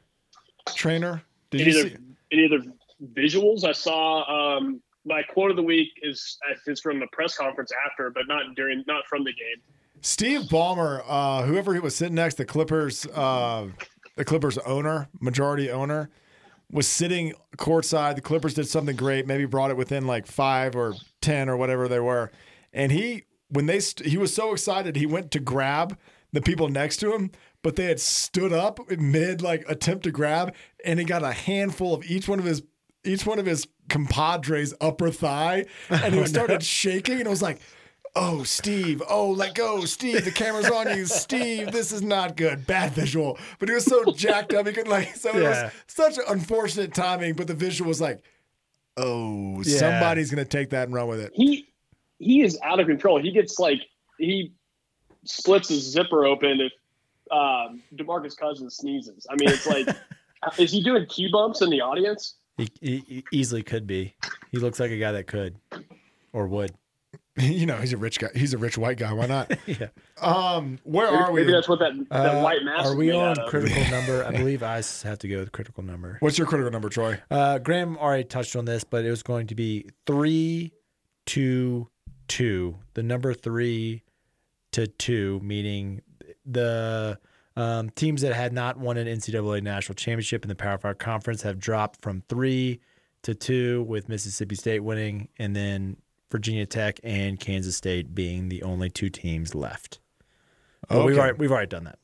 [0.74, 1.22] trainer?
[1.50, 1.96] Did any you other see?
[2.32, 2.72] any other
[3.14, 4.56] visuals I saw?
[4.56, 8.54] Um, my quote of the week is is from the press conference after, but not
[8.54, 9.62] during, not from the game.
[10.02, 13.68] Steve Ballmer, uh, whoever he was sitting next, the Clippers, uh,
[14.16, 16.10] the Clippers owner, majority owner,
[16.70, 18.14] was sitting courtside.
[18.14, 21.88] The Clippers did something great, maybe brought it within like five or ten or whatever
[21.88, 22.30] they were,
[22.72, 25.98] and he when they st- he was so excited he went to grab
[26.32, 27.30] the people next to him,
[27.62, 30.54] but they had stood up mid like attempt to grab,
[30.84, 32.62] and he got a handful of each one of his
[33.04, 37.42] each one of his compadres upper thigh, and he oh, started shaking, and it was
[37.42, 37.60] like.
[38.16, 39.04] Oh, Steve.
[39.08, 39.84] Oh, let go.
[39.84, 41.06] Steve, the camera's on you.
[41.06, 42.66] Steve, this is not good.
[42.66, 43.38] Bad visual.
[43.60, 44.66] But he was so jacked up.
[44.66, 47.34] He could like, so it was such unfortunate timing.
[47.34, 48.20] But the visual was like,
[49.02, 49.78] oh, Yeah.
[49.78, 51.32] somebody's going to take that and run with it.
[51.34, 51.66] He
[52.18, 53.20] he is out of control.
[53.20, 53.80] He gets like
[54.18, 54.52] he
[55.24, 56.72] splits his zipper open if
[57.30, 59.26] um, Demarcus Cousins sneezes.
[59.30, 59.88] I mean, it's like,
[60.58, 62.34] is he doing key bumps in the audience?
[62.56, 64.14] He, he, he easily could be.
[64.50, 65.56] He looks like a guy that could
[66.32, 66.72] or would.
[67.42, 68.28] you know, he's a rich guy.
[68.34, 69.12] He's a rich white guy.
[69.12, 69.52] Why not?
[69.66, 69.88] Yeah.
[70.20, 71.40] um, where Maybe, are we?
[71.40, 72.86] maybe that's what that, that Uh, white mask.
[72.86, 74.24] are we made on critical number?
[74.24, 76.16] I believe I have to go with critical number.
[76.20, 77.20] What's your critical number, Troy?
[77.30, 80.72] Uh, Graham already touched on this, but it was going to be three,
[81.26, 81.88] two,
[82.28, 82.76] two.
[82.94, 84.02] The number three
[84.72, 86.02] to two, meaning
[86.46, 87.18] the
[87.56, 91.42] um, teams that had not won an NCAA national championship in the Power Five conference
[91.42, 92.80] have dropped from three
[93.22, 95.96] to two, with Mississippi State winning, and then
[96.30, 99.98] Virginia Tech and Kansas State being the only two teams left.
[100.88, 101.98] But we've already we've already done that.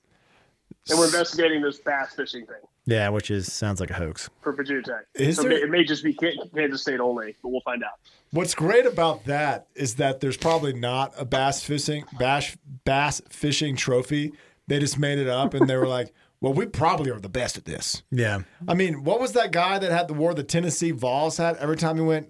[0.91, 4.29] and we're investigating this bass fishing thing Yeah, which is sounds like a hoax.
[4.43, 5.07] for Virginia Tech.
[5.15, 7.83] Is so there- it may, it may just be Kansas State only, but we'll find
[7.83, 7.99] out.
[8.33, 13.77] What's great about that is that there's probably not a bass fishing bass bass fishing
[13.77, 14.33] trophy.
[14.69, 17.57] They just made it up and they were like, "Well, we probably are the best
[17.57, 18.41] at this." Yeah.
[18.69, 21.77] I mean, what was that guy that had the wore the Tennessee Vols hat every
[21.77, 22.29] time he went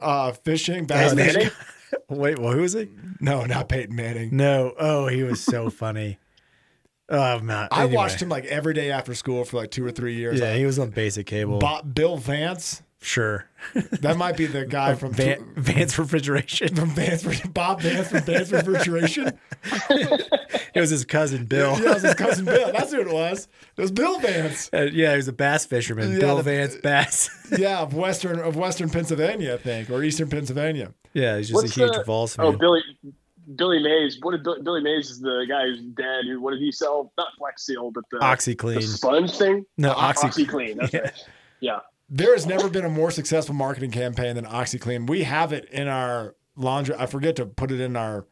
[0.00, 0.84] uh, fishing?
[0.86, 1.50] Bass Peyton fishing?
[2.08, 2.88] Wait, well, who is he?
[3.20, 4.36] No, not Peyton Manning.
[4.36, 4.74] No.
[4.78, 6.18] Oh, he was so funny.
[7.08, 7.68] Oh man.
[7.70, 7.96] I Anyway.
[7.96, 10.38] watched him like every day after school for like two or three years.
[10.40, 11.58] Yeah, he was on basic cable.
[11.58, 12.82] Bob, Bill Vance.
[13.00, 13.46] Sure.
[14.00, 16.74] That might be the guy from Van, Vance refrigeration.
[16.74, 19.38] from Vance, Bob Vance from Vance Refrigeration.
[20.74, 21.72] It was his cousin Bill.
[21.80, 22.70] Yeah, it was his cousin Bill.
[22.72, 23.48] That's who it was.
[23.76, 24.70] It was Bill Vance.
[24.72, 26.12] Uh, yeah, he was a bass fisherman.
[26.12, 27.30] Yeah, Bill the- Vance Bass.
[27.58, 30.92] Yeah, of western of western Pennsylvania, I think, or eastern Pennsylvania.
[31.14, 32.46] yeah, he's just What's a huge the- Vols fan.
[32.46, 32.82] Oh, Billy
[33.56, 34.18] Billy Mays.
[34.20, 36.26] What did Billy, Billy Mays is the guy who's dead?
[36.26, 37.12] Who what did he sell?
[37.18, 38.82] Not Flex Seal, but the, OxiClean the OxiClean.
[38.96, 39.66] sponge thing.
[39.78, 40.76] No, Oxy- OxiClean.
[40.76, 41.24] That's right.
[41.60, 41.78] Yeah.
[42.08, 45.08] There has never been a more successful marketing campaign than OxiClean.
[45.08, 46.94] We have it in our laundry.
[46.98, 48.26] I forget to put it in our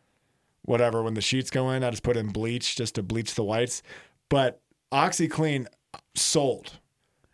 [0.63, 1.85] whatever when the sheets go in.
[1.85, 3.83] I just put in bleach just to bleach the whites.
[4.31, 4.61] But
[4.93, 5.67] OxiClean
[6.15, 6.73] sold.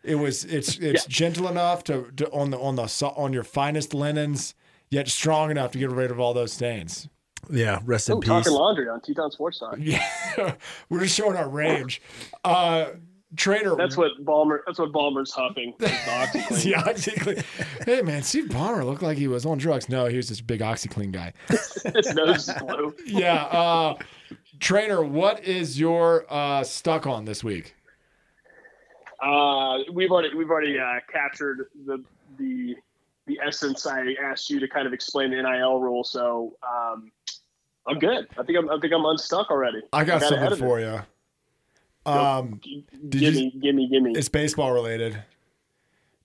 [0.03, 2.83] It was it's it's gentle enough to, to on the on the
[3.15, 4.53] on your finest linens,
[4.89, 7.07] yet strong enough to get rid of all those stains.
[7.49, 8.27] Yeah, rest in Oh, peace.
[8.27, 9.77] talking laundry on Teton Sports Talk.
[9.79, 10.55] Yeah,
[10.89, 12.01] we're just showing our range.
[12.43, 12.87] Uh,
[13.35, 14.59] trainer, That's what Ballmer.
[14.65, 15.73] That's what Ballmer's huffing.
[15.79, 16.63] is the OxiClean.
[16.63, 17.85] the OxiClean.
[17.85, 19.89] Hey man, Steve Ballmer looked like he was on drugs.
[19.89, 21.33] No, he was this a big OxiClean guy.
[21.47, 22.95] His nose is blue.
[23.05, 23.43] Yeah.
[23.43, 23.95] Uh,
[24.59, 27.75] trainer, what is your uh, stuck on this week?
[29.21, 32.03] Uh, we've already we've already uh, captured the
[32.37, 32.75] the
[33.25, 33.85] the essence.
[33.85, 37.11] I asked you to kind of explain the NIL rule, so um,
[37.87, 38.27] I'm good.
[38.37, 39.81] I think I'm I think I'm unstuck already.
[39.93, 41.01] I got ahead something for you.
[42.05, 42.59] Um,
[43.09, 44.11] Did Gimme, you- gimme, gimme.
[44.17, 45.23] it's baseball related.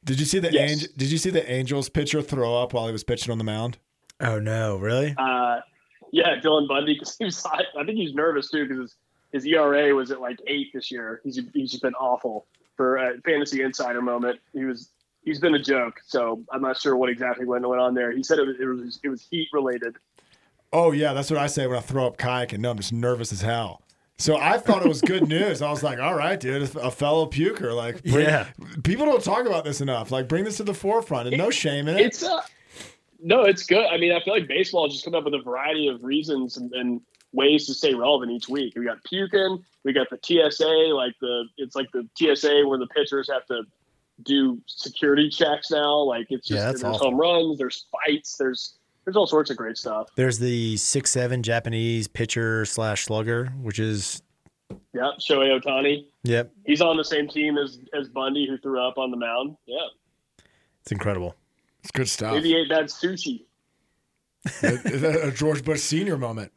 [0.04, 0.70] Did you see the Yes.
[0.70, 3.44] Angel, Did you see the Angels pitcher throw up while he was pitching on the
[3.44, 3.78] mound?
[4.20, 5.14] Oh no, really?
[5.16, 5.60] Uh,
[6.12, 7.44] yeah, Dylan Bundy because he was.
[7.46, 10.90] I, I think he's nervous too because his, his ERA was at like eight this
[10.90, 11.20] year.
[11.24, 14.40] He's he's just been awful for a fantasy insider moment.
[14.52, 14.90] He was
[15.24, 16.00] he's been a joke.
[16.06, 18.10] So I'm not sure what exactly went went on there.
[18.10, 19.96] He said it was it was, it was heat related.
[20.72, 22.92] Oh yeah, that's what I say when I throw up kayak and no, I'm just
[22.92, 23.82] nervous as hell.
[24.20, 25.62] So I thought it was good news.
[25.62, 27.72] I was like, all right, dude, a fellow puker.
[27.72, 28.48] Like, bring- Yeah.
[28.82, 30.10] people don't talk about this enough.
[30.10, 32.06] Like, bring this to the forefront, and no shame in it.
[32.06, 32.40] It's uh,
[33.22, 33.86] no, it's good.
[33.86, 36.56] I mean, I feel like baseball has just come up with a variety of reasons
[36.56, 37.00] and, and
[37.32, 38.74] ways to stay relevant each week.
[38.76, 42.86] We got puking, we got the TSA, like the it's like the TSA where the
[42.88, 43.62] pitchers have to
[44.24, 45.96] do security checks now.
[45.98, 47.10] Like it's just Yeah, there's awful.
[47.10, 48.77] home runs, there's fights, there's
[49.08, 50.10] there's all sorts of great stuff.
[50.16, 54.20] There's the six seven Japanese pitcher slash slugger, which is
[54.92, 58.98] Yeah, Shohei Ohtani, yep, he's on the same team as as Bundy who threw up
[58.98, 59.56] on the mound.
[59.64, 59.78] Yeah,
[60.82, 61.34] it's incredible.
[61.80, 62.34] It's good stuff.
[62.34, 63.44] maybe he ate bad sushi.
[64.44, 66.52] Is that a George Bush Senior moment?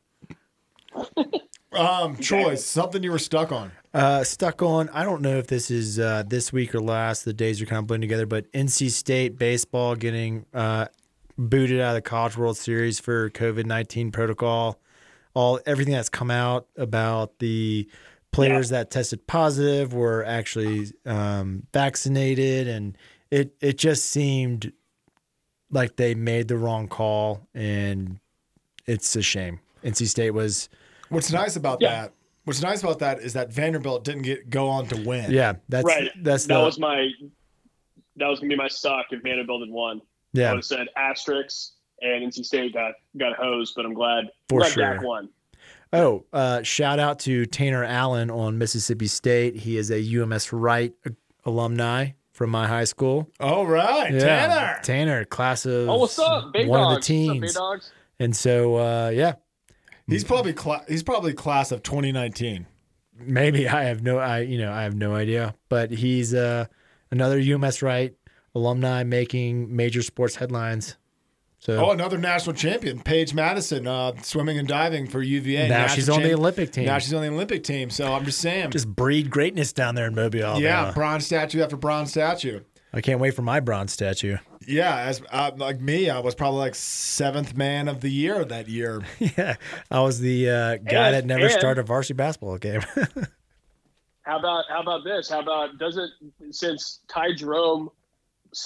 [1.72, 3.72] Um, Troy, something you were stuck on.
[3.94, 4.90] Uh, stuck on.
[4.90, 7.24] I don't know if this is uh, this week or last.
[7.24, 10.88] The days are kind of blending together, but NC State baseball getting uh,
[11.50, 14.80] booted out of the College World Series for COVID nineteen protocol.
[15.34, 17.90] All everything that's come out about the
[18.32, 22.98] players that tested positive were actually um, vaccinated, and
[23.30, 24.72] it it just seemed
[25.70, 28.20] like they made the wrong call, and
[28.86, 29.60] it's a shame.
[29.84, 30.70] NC State was
[31.10, 31.90] What's nice about Yeah.
[32.04, 32.14] that?
[32.46, 35.32] What's nice about that is that Vanderbilt didn't get go on to win.
[35.32, 35.54] yeah.
[35.70, 36.10] That's right.
[36.22, 37.10] That's that the was my
[38.18, 40.02] that was gonna be my stock if Vanderbilt had won.
[40.36, 44.26] I yeah would have said asterisks and NC State got got hosed, but I'm glad
[44.50, 44.94] For glad sure.
[44.96, 45.30] Dak won.
[45.94, 49.56] Oh, uh, shout out to Tanner Allen on Mississippi State.
[49.58, 50.94] He is a UMS Wright
[51.46, 53.30] alumni from my high school.
[53.40, 54.80] All right, Tanner.
[54.84, 56.96] Tanner, class of Oh, what's up, Bay one Dogs?
[56.96, 57.42] of the teens.
[57.42, 57.92] What's up, Bay Dogs?
[58.20, 59.34] And so, uh, yeah,
[60.08, 62.66] He's probably cla- he's probably class of 2019.
[63.20, 66.66] maybe I have no, I you know, I have no idea, but he's uh,
[67.12, 68.14] another UMS Wright
[68.56, 70.98] alumni making major sports headlines.
[71.60, 75.68] So Oh, another national champion, Paige Madden, uh, swimming and diving for UVA.
[75.70, 76.86] now National she's on the Olympic team.
[76.86, 77.92] Now she's on the Olympic team.
[77.92, 78.72] So I'm just saying.
[78.72, 80.64] just breed greatness down there in Mobile, Alabama.
[80.88, 82.62] yeah, bronze statue after bronze statue.
[82.94, 84.38] I can't wait for my bronze statue.
[84.68, 88.68] Yeah, as uh, like me, I was probably like seventh man of the year that
[88.68, 89.02] year.
[89.20, 89.56] yeah,
[89.92, 92.82] I was the uh, guy And- that never and- started a varsity basketball game.
[94.24, 95.30] How about how about this?
[95.30, 96.10] How about does it
[96.54, 97.90] since Ty Jerome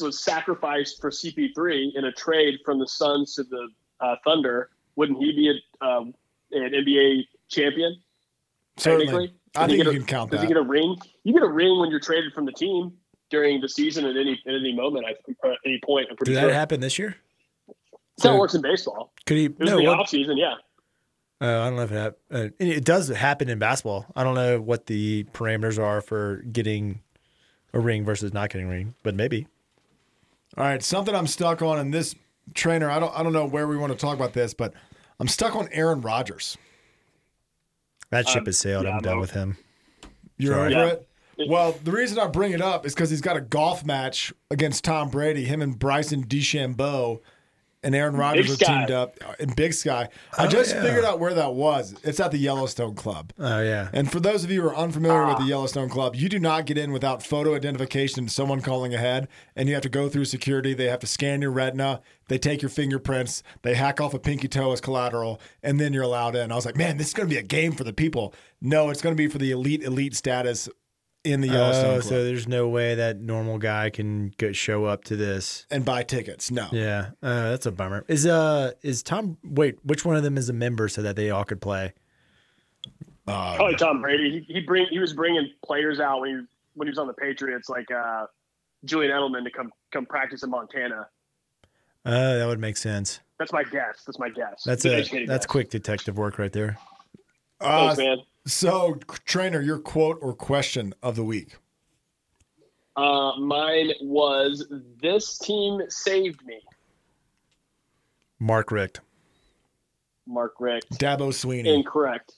[0.02, 3.68] was sacrificed for CP3 in a trade from the Suns to the
[4.00, 4.70] uh, Thunder?
[4.96, 5.50] Wouldn't he be
[5.82, 6.14] a, um,
[6.52, 7.98] an NBA champion?
[8.78, 10.48] Certainly, I Does he think you get a- can count Does that.
[10.48, 10.96] he get a ring?
[11.24, 12.94] You get a ring when you're traded from the team
[13.30, 15.06] during the season at any at any moment.
[15.06, 15.12] I
[15.48, 16.08] at any point.
[16.10, 16.50] I'm pretty Did sure.
[16.50, 17.16] that happen this year?
[18.18, 19.14] That's how it works in baseball.
[19.26, 19.46] Could he?
[19.46, 20.38] It was No, the what- off season.
[20.38, 20.56] Yeah.
[21.42, 24.06] Uh, I don't know if it hap- uh, it does happen in basketball.
[24.16, 27.02] I don't know what the parameters are for getting
[27.74, 29.46] a ring versus not getting a ring, but maybe.
[30.58, 32.16] All right, something I'm stuck on in this
[32.54, 32.90] trainer.
[32.90, 34.74] I don't I don't know where we want to talk about this, but
[35.20, 36.58] I'm stuck on Aaron Rodgers.
[38.12, 38.86] That ship Um, has sailed.
[38.86, 39.58] yeah, I'm done I'm- with him.
[40.38, 40.76] You're Sorry.
[40.76, 40.94] over Yeah.
[40.94, 41.50] it.
[41.50, 44.86] Well, the reason I bring it up is because he's got a golf match against
[44.86, 45.44] Tom Brady.
[45.46, 47.20] Him and Bryson DeChambeau
[47.86, 50.10] and Aaron Rodgers are teamed up in Big Sky.
[50.38, 50.82] I Oh, just yeah.
[50.82, 51.96] figured out where that was.
[52.04, 53.32] It's at the Yellowstone Club.
[53.40, 53.88] Oh yeah.
[53.94, 55.30] And for those of you who are unfamiliar Ah.
[55.30, 58.94] with the Yellowstone Club, you do not get in without photo identification and someone calling
[58.94, 59.30] ahead.
[59.56, 60.74] And you have to go through security.
[60.74, 62.02] They have to scan your retina.
[62.28, 63.44] They take your fingerprints.
[63.62, 65.40] They hack off a pinky toe as collateral.
[65.64, 66.52] And then you're allowed in.
[66.52, 68.34] I was like, man, this is going to be a game for the people.
[68.62, 70.68] No, it's going to be for the elite, elite status
[71.26, 72.04] in the Yellowstone Oh, Club.
[72.04, 75.66] so there's no way that normal guy can go show up to this.
[75.72, 76.52] and buy tickets.
[76.52, 76.68] No.
[76.72, 78.06] Yeah, uh, that's a bummer.
[78.08, 79.38] Is uh is Tom?
[79.44, 81.94] Wait, which one of them is a member so that they all could play?
[83.28, 84.46] Uh, Probably Tom Brady.
[84.48, 87.08] He, he bring he was bringing players out when he was when he was on
[87.08, 88.28] the Patriots, like uh,
[88.86, 91.08] Julian Edelman, to come come practice in Montana.
[92.06, 93.20] Uh, that would make sense.
[93.40, 94.04] That's my guess.
[94.06, 94.62] That's my guess.
[94.64, 95.46] That's Good a that's guess.
[95.48, 96.78] quick detective work right there.
[97.60, 98.18] uh, Thanks, man.
[98.46, 101.58] So, trainer, your quote or question of the week.
[102.96, 104.66] Uh, mine was
[105.02, 106.62] this team saved me.
[108.40, 109.02] Mark Richt.
[110.28, 110.90] Mark Richt.
[110.92, 111.74] Dabo Sweeney.
[111.74, 112.34] Incorrect.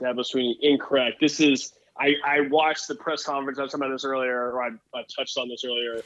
[0.00, 0.58] Dabo Sweeney.
[0.62, 1.20] Incorrect.
[1.20, 1.72] This is.
[1.96, 3.58] I, I watched the press conference.
[3.58, 6.02] I was talking about this earlier, or I, I touched on this earlier.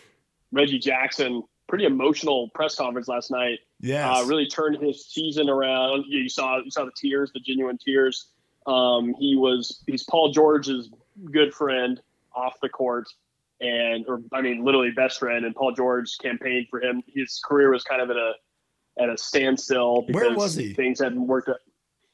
[0.52, 3.60] Reggie Jackson, pretty emotional press conference last night.
[3.80, 4.06] yes.
[4.06, 6.04] uh, really turned his season around.
[6.06, 8.26] You saw you saw the tears, the genuine tears.
[8.68, 10.90] Um, he was he's Paul George's
[11.32, 12.00] good friend
[12.34, 13.08] off the court,
[13.60, 15.46] and or I mean literally best friend.
[15.46, 17.02] And Paul George campaigned for him.
[17.06, 18.32] His career was kind of at a
[19.00, 20.74] at a standstill because Where was he?
[20.74, 21.56] things hadn't worked out.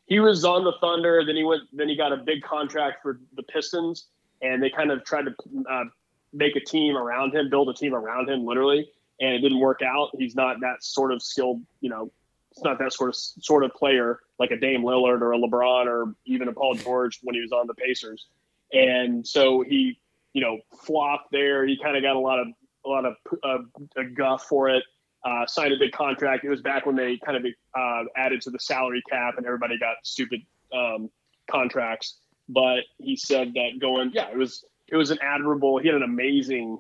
[0.07, 1.25] He was on the Thunder.
[1.27, 1.63] Then he went.
[1.73, 4.07] Then he got a big contract for the Pistons,
[4.41, 5.35] and they kind of tried to
[5.69, 5.85] uh,
[6.33, 8.89] make a team around him, build a team around him, literally,
[9.21, 10.11] and it didn't work out.
[10.17, 12.13] He's not that sort of skilled, you know,
[12.53, 15.87] it's not that sort of sort of player like a Dame Lillard or a LeBron
[15.87, 18.27] or even a Paul George when he was on the Pacers.
[18.73, 19.99] And so he,
[20.33, 21.67] you know, flopped there.
[21.67, 22.49] He kind of got a lot of
[22.85, 23.59] a lot of uh,
[23.97, 24.83] a guff for it.
[25.25, 26.45] Uh, signed a big contract.
[26.45, 29.79] It was back when they kind of uh, added to the salary cap and everybody
[29.79, 30.41] got stupid
[30.75, 31.09] um,
[31.51, 32.19] contracts.
[32.49, 35.79] But he said that going, yeah, it was it was an admirable.
[35.79, 36.79] He had an amazing.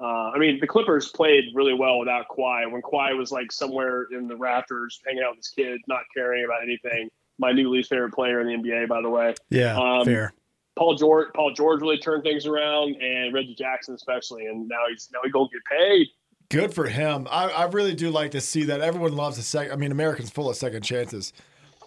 [0.00, 2.70] Uh, I mean, the Clippers played really well without Kawhi.
[2.70, 6.44] When Kawhi was like somewhere in the rafters, hanging out with his kid, not caring
[6.44, 7.08] about anything.
[7.38, 9.34] My new least favorite player in the NBA, by the way.
[9.50, 10.32] Yeah, Um, fair.
[10.76, 14.46] Paul George, Paul George really turned things around, and Reggie Jackson especially.
[14.46, 16.08] And now he's now he gonna get paid.
[16.48, 17.26] Good for him.
[17.30, 18.80] I, I really do like to see that.
[18.80, 19.72] Everyone loves a second.
[19.72, 21.32] I mean, Americans full of second chances.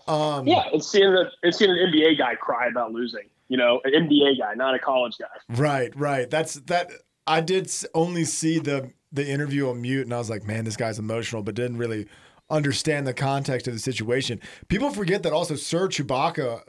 [0.07, 3.27] Um, Yeah, and seeing the and seeing an NBA guy cry about losing.
[3.47, 5.27] You know, an NBA guy, not a college guy.
[5.49, 6.29] Right, right.
[6.29, 6.91] That's that.
[7.27, 10.75] I did only see the the interview on mute, and I was like, man, this
[10.75, 12.05] guy's emotional, but didn't really
[12.49, 14.39] understand the context of the situation.
[14.67, 16.61] People forget that also Serge Ibaka,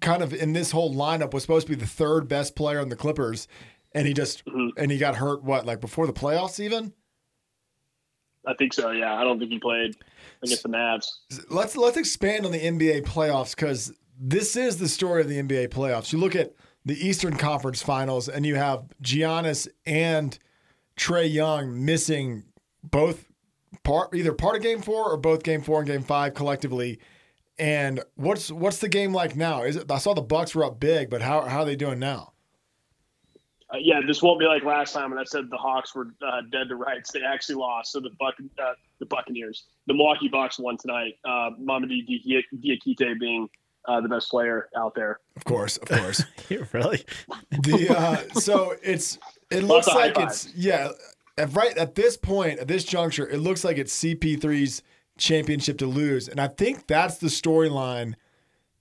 [0.00, 2.88] kind of in this whole lineup, was supposed to be the third best player on
[2.88, 3.46] the Clippers,
[3.94, 4.70] and he just Mhm.
[4.76, 5.44] and he got hurt.
[5.44, 6.92] What like before the playoffs even?
[8.46, 8.90] I think so.
[8.90, 9.94] Yeah, I don't think he played
[10.42, 11.06] against the Mavs.
[11.50, 15.68] let's let's expand on the NBA playoffs because this is the story of the NBA
[15.68, 16.12] playoffs.
[16.12, 16.52] You look at
[16.84, 20.38] the Eastern Conference Finals, and you have Giannis and
[20.96, 22.44] Trae Young missing
[22.82, 23.26] both
[23.84, 26.98] part either part of Game Four or both Game Four and Game Five collectively.
[27.58, 29.62] And what's what's the game like now?
[29.62, 29.90] Is it?
[29.90, 32.32] I saw the Bucks were up big, but how how are they doing now?
[33.72, 36.42] Uh, yeah, this won't be like last time when I said the Hawks were uh,
[36.50, 37.10] dead to rights.
[37.10, 37.92] They actually lost.
[37.92, 41.14] So the Buck, uh, the Buccaneers, the Milwaukee Bucks won tonight.
[41.24, 43.48] Uh, Mamadi Di- Diakite being
[43.86, 45.20] uh, the best player out there.
[45.36, 46.24] Of course, of course.
[46.72, 47.04] really?
[47.50, 49.18] the uh, so it's
[49.50, 50.90] it looks Lots like it's yeah
[51.38, 54.82] at right at this point at this juncture it looks like it's CP3's
[55.18, 58.14] championship to lose and I think that's the storyline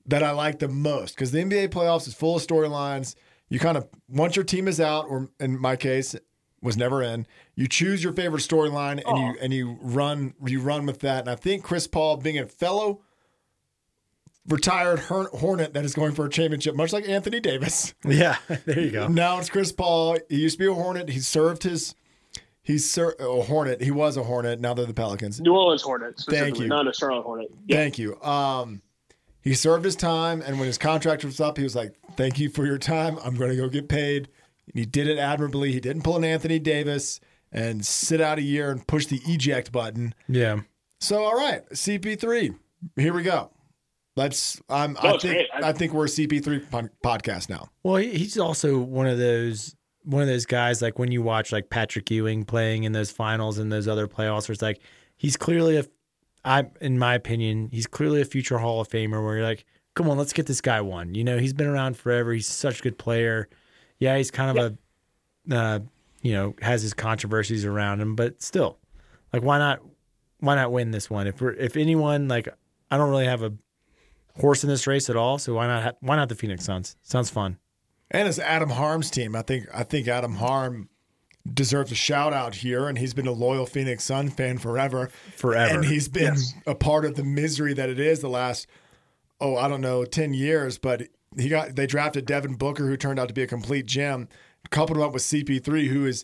[0.06, 3.16] that I like the most because the NBA playoffs is full of storylines
[3.50, 6.16] you kind of once your team is out or in my case
[6.62, 10.86] was never in you choose your favorite storyline and you and you run you run
[10.86, 13.02] with that and I think Chris Paul being a fellow
[14.48, 18.92] retired Hornet that is going for a championship much like Anthony Davis Yeah, there you
[18.92, 19.08] go.
[19.08, 20.18] now it's Chris Paul.
[20.30, 21.10] He used to be a Hornet.
[21.10, 21.96] He served his.
[22.64, 23.82] He's ser- a Hornet.
[23.82, 24.60] He was a Hornet.
[24.60, 25.42] Now they're the Pelicans.
[25.42, 26.68] New Orleans Hornets, Thank you.
[26.68, 27.52] not a Charlotte Hornet.
[27.66, 27.78] Yeah.
[27.78, 28.22] Thank you.
[28.22, 28.82] Um,
[29.42, 32.50] He served his time, and when his contract was up, he was like, "Thank you
[32.50, 33.18] for your time.
[33.26, 34.28] I'm going to go get paid."
[34.68, 35.72] And he did it admirably.
[35.72, 37.20] He didn't pull an Anthony Davis
[37.52, 40.14] and sit out a year and push the eject button.
[40.28, 40.62] Yeah.
[41.00, 42.56] So, all right, CP3,
[42.96, 43.50] here we go.
[44.16, 44.62] Let's.
[44.70, 44.98] I'm.
[45.02, 45.50] I think.
[45.54, 47.70] I- I think we're a CP3 podcast now.
[47.84, 51.52] Well, he- he's also one of those one of those guys like when you watch
[51.52, 54.82] like Patrick Ewing playing in those finals and those other playoffs, where it's like
[55.18, 55.86] he's clearly a,
[56.44, 59.24] I in my opinion, he's clearly a future Hall of Famer.
[59.24, 59.64] Where you're like,
[59.96, 61.16] come on, let's get this guy one.
[61.16, 62.34] You know, he's been around forever.
[62.34, 63.48] He's such a good player.
[64.00, 64.78] Yeah, he's kind of
[65.52, 65.80] a, uh,
[66.24, 68.80] you know, has his controversies around him, but still,
[69.32, 69.80] like, why not?
[70.40, 71.28] Why not win this one?
[71.28, 72.48] If we're if anyone like,
[72.90, 73.54] I don't really have a
[74.40, 75.84] horse in this race at all, so why not?
[75.84, 76.96] Ha- why not the Phoenix Suns?
[77.04, 77.58] Sounds fun.
[78.10, 79.36] And it's Adam Harm's team.
[79.36, 79.68] I think.
[79.74, 80.90] I think Adam Harm
[81.52, 85.10] deserves a shout out here, and he's been a loyal Phoenix Sun fan forever.
[85.36, 85.74] Forever.
[85.76, 86.54] and he's been Yes.
[86.68, 88.68] a part of the misery that it is the last
[89.40, 90.78] oh I don't know ten years.
[90.78, 91.04] But
[91.38, 94.28] he got they drafted Devin Booker, who turned out to be a complete gem.
[94.70, 96.24] Coupled him up with CP3, who is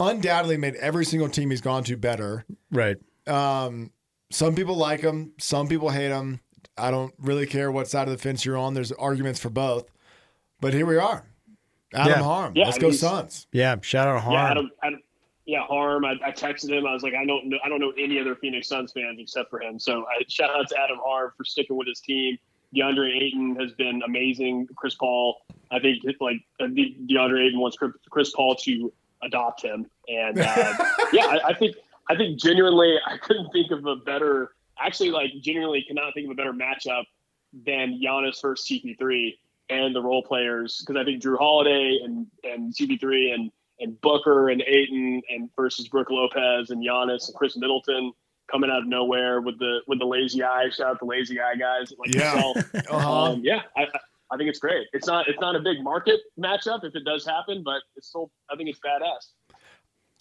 [0.00, 2.44] undoubtedly made every single team he's gone to better.
[2.70, 2.96] Right.
[3.26, 3.90] Um,
[4.30, 6.40] some people like him, some people hate him.
[6.78, 8.74] I don't really care what side of the fence you're on.
[8.74, 9.90] There's arguments for both.
[10.60, 11.24] But here we are.
[11.94, 12.22] Adam Yeah.
[12.22, 12.52] Harm.
[12.56, 13.46] Yeah, Let's I go mean, Suns.
[13.52, 14.34] Yeah, shout out to Harm.
[14.34, 15.00] Yeah, Adam, Adam,
[15.44, 16.04] yeah, Harm.
[16.04, 16.86] I, I texted him.
[16.86, 19.50] I was like, I don't know, I don't know any other Phoenix Suns fans except
[19.50, 19.78] for him.
[19.78, 22.38] So I shout out to Adam Harm for sticking with his team.
[22.74, 24.66] DeAndre Ayton has been amazing.
[24.76, 28.90] Chris Paul, I think, like uh, De- DeAndre Ayton wants Chris- Chris Paul to
[29.22, 30.74] adopt him, and uh,
[31.12, 31.76] yeah, I, I think,
[32.08, 34.52] I think genuinely, I couldn't think of a better.
[34.78, 37.04] Actually, like genuinely, cannot think of a better matchup
[37.66, 39.34] than Giannis versus CP3
[39.70, 43.50] and the role players because I think Jrue Holiday and and CP3 and
[43.80, 48.12] and Booker and Ayton and versus Brook Lopez and Giannis and Khris Middleton
[48.50, 50.68] coming out of nowhere with the with the lazy eye.
[50.70, 52.34] Shout out the lazy eye guys like Yeah.
[52.34, 52.56] yourself.
[52.90, 53.22] Uh-huh.
[53.32, 54.00] Um, yeah, I, I-
[54.30, 54.86] I think it's great.
[54.94, 58.30] It's not it's not a big market matchup if it does happen, but it's still
[58.50, 59.26] I think it's badass.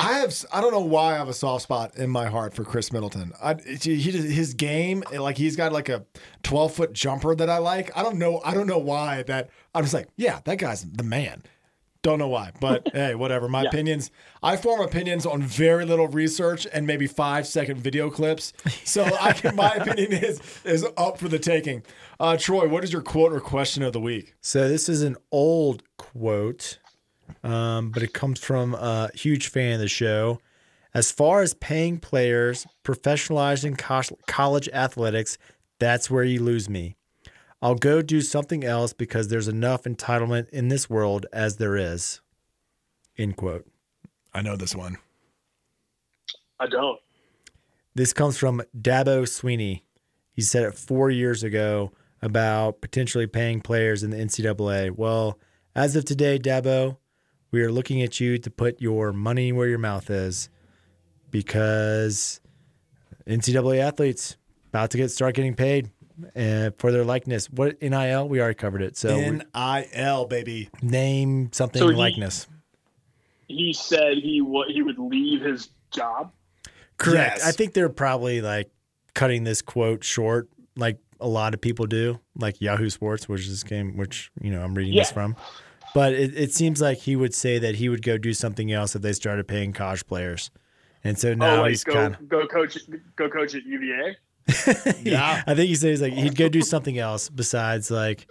[0.02, 2.64] I have I don't know why I have a soft spot in my heart for
[2.64, 3.34] Khris Middleton.
[3.42, 6.06] I, he, his game like he's got like a
[6.44, 7.96] 12 foot jumper that I like.
[7.96, 11.04] I don't know I don't know why that I'm just like yeah that guy's the
[11.04, 11.44] man.
[12.04, 13.48] Don't know why, but hey, whatever.
[13.48, 13.70] My Yeah.
[13.70, 14.10] opinions.
[14.42, 18.54] I form opinions on very little research and maybe five second video clips.
[18.86, 21.84] So I can, my opinion is is up for the taking.
[22.20, 24.34] Uh, Troy, what is your quote or question of the week?
[24.42, 26.80] So this is an old quote,
[27.44, 30.40] um, but it comes from a huge fan of the show.
[30.94, 35.38] As far as paying players, professionalizing cos- college athletics,
[35.80, 36.96] that's where you lose me.
[37.62, 42.20] I'll go do something else because there's enough entitlement in this world as there is.
[43.18, 43.68] End quote.
[44.34, 44.98] I know this one.
[46.60, 47.00] I don't.
[47.94, 49.84] This comes from Dabo Sweeney.
[50.34, 54.92] He said it four years ago about potentially paying players in the NCAA.
[54.92, 55.38] Well,
[55.76, 56.98] as of today, Dabo,
[57.52, 60.50] we are looking at you to put your money where your mouth is
[61.32, 62.40] because
[63.28, 64.38] NCAA athletes
[64.70, 65.92] about to get start getting paid
[66.36, 67.50] uh, for their likeness.
[67.50, 68.28] What NIL?
[68.30, 68.98] We already covered it.
[68.98, 70.70] So we- NIL baby.
[70.82, 72.48] name something So he- likeness.
[73.48, 76.32] He said he would he would leave his job.
[76.98, 77.40] Correct.
[77.40, 77.46] Yes.
[77.48, 78.72] I think they're probably like
[79.14, 80.48] cutting this quote short,
[80.78, 84.52] like a lot of people do, like Yahoo Sports, which is this game, which you
[84.52, 85.36] know I'm reading this from.
[85.94, 88.96] But it, it seems like he would say that he would go do something else
[88.96, 90.50] if they started paying college players,
[91.04, 92.30] and so oh, now oh, like he's go kind of.
[92.30, 92.78] go coach
[93.16, 94.16] go coach at UVA.
[95.04, 95.44] Yeah.
[95.46, 98.28] I think he says like he'd go do something else besides like,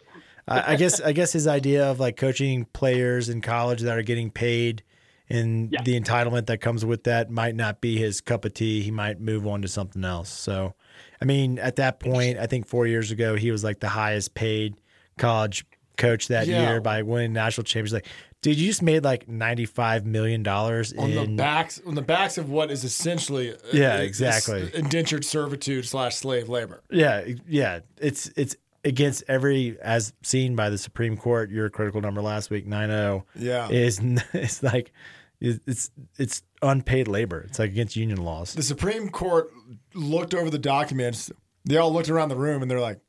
[0.49, 4.03] I, I guess I guess his idea of like coaching players in college that are
[4.03, 4.83] getting paid
[5.29, 5.83] and Yeah.
[5.83, 8.83] the entitlement that comes with that might not be his cup of tea.
[8.83, 10.29] He might move on to something else.
[10.31, 10.75] So,
[11.23, 14.35] I mean, at that point, I think four years ago he was like the highest
[14.35, 14.75] paid
[15.19, 15.65] college
[16.01, 16.69] coach that Yeah.
[16.71, 17.93] year by winning national championships.
[17.93, 18.07] Like,
[18.43, 22.39] dude, you just made like ninety five million dollars on the backs on the backs
[22.39, 24.71] of what is essentially uh, Yeah, it's exactly.
[24.75, 26.83] indentured servitude slash slave labor.
[26.91, 27.81] Yeah, yeah.
[27.99, 31.51] It's it's against every as seen by the Supreme Court.
[31.51, 33.69] Your critical number last week, 9-0, Yeah.
[33.69, 34.01] is
[34.33, 34.93] it's like
[35.41, 37.41] it's it's unpaid labor.
[37.49, 38.55] It's like against union laws.
[38.55, 39.51] the Supreme Court
[39.95, 41.31] looked over the documents.
[41.65, 43.01] They all looked around the room and they're like,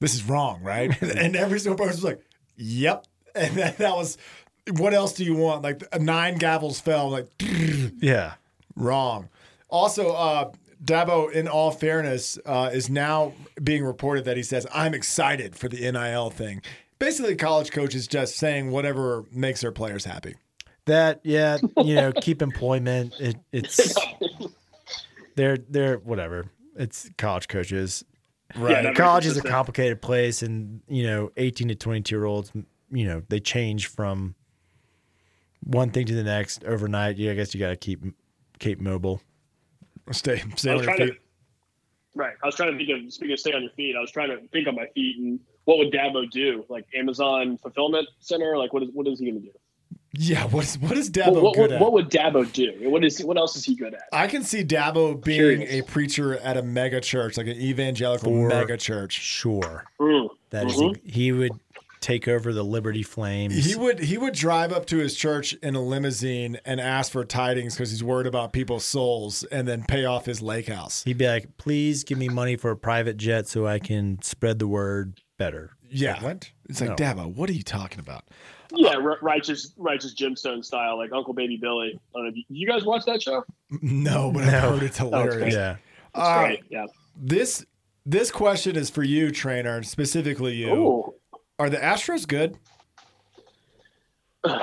[0.00, 2.20] "This is wrong, right?" and every single person was like,
[2.56, 4.18] "Yep." And that, that was.
[4.76, 5.62] What else do you want?
[5.62, 7.08] Like nine gavels fell.
[7.10, 7.28] Like
[8.00, 8.34] Yeah.
[8.76, 9.28] wrong.
[9.68, 10.52] Also, uh,
[10.84, 13.32] Dabo, in all fairness, uh, is now
[13.62, 16.62] being reported that he says, "I'm excited for the NIL thing."
[16.98, 20.34] Basically, college coaches just saying whatever makes their players happy.
[20.86, 23.14] That yeah, you know, keep employment.
[23.18, 23.94] It, it's
[25.36, 26.46] they're they're whatever.
[26.76, 28.04] It's college coaches.
[28.56, 28.84] Right.
[28.84, 32.52] Yeah, college is a complicated place, and you know, eighteen to twenty-two year olds,
[32.90, 34.34] you know, they change from
[35.64, 37.16] one thing to the next overnight.
[37.16, 38.02] Yeah, I guess you got to keep
[38.58, 39.20] keep mobile.
[40.12, 41.06] Stay, stay on your feet.
[41.12, 41.16] to.
[42.14, 42.34] Right.
[42.42, 43.94] I was trying to think of speaking of stay on your feet.
[43.96, 46.64] I was trying to think on my feet and what would Dabo do?
[46.68, 48.56] Like Amazon fulfillment center?
[48.56, 49.52] Like what is what is he going to do?
[50.12, 50.44] Yeah.
[50.48, 51.80] What is what is Dabo What, what, good what, at?
[51.80, 52.72] what would Dabo do?
[52.90, 54.02] What is what else is he good at?
[54.12, 55.72] I can see Dabo being Curious.
[55.72, 59.12] a preacher at a mega church, like an evangelical For- mega church.
[59.12, 60.28] Sure, Mm.
[60.50, 60.96] that is- Mhm.
[61.08, 61.52] he would
[62.00, 63.64] take over the Liberty Flames.
[63.64, 67.24] He would he would drive up to his church in a limousine and ask for
[67.24, 71.04] tidings because he's worried about people's souls, and then pay off his lake house.
[71.04, 74.58] He'd be like, "Please give me money for a private jet so I can spread
[74.58, 76.50] the word better." Yeah, what?
[76.68, 76.96] It's like No.
[76.96, 77.34] Dabo.
[77.34, 78.24] What are you talking about?
[78.72, 81.98] Yeah, ri- righteous righteous gemstone style, like Uncle Baby Billy.
[82.14, 83.44] I don't know you, you guys watch that show?
[83.82, 84.46] No, but No.
[84.48, 85.54] I've heard it's hilarious.
[85.54, 85.78] Yeah, It's
[86.14, 86.60] Uh, great.
[86.70, 86.86] Yeah.
[87.16, 87.66] This
[88.06, 90.72] this question is for you, trainer, specifically you.
[90.74, 91.14] Ooh.
[91.58, 92.56] Are the Astros good?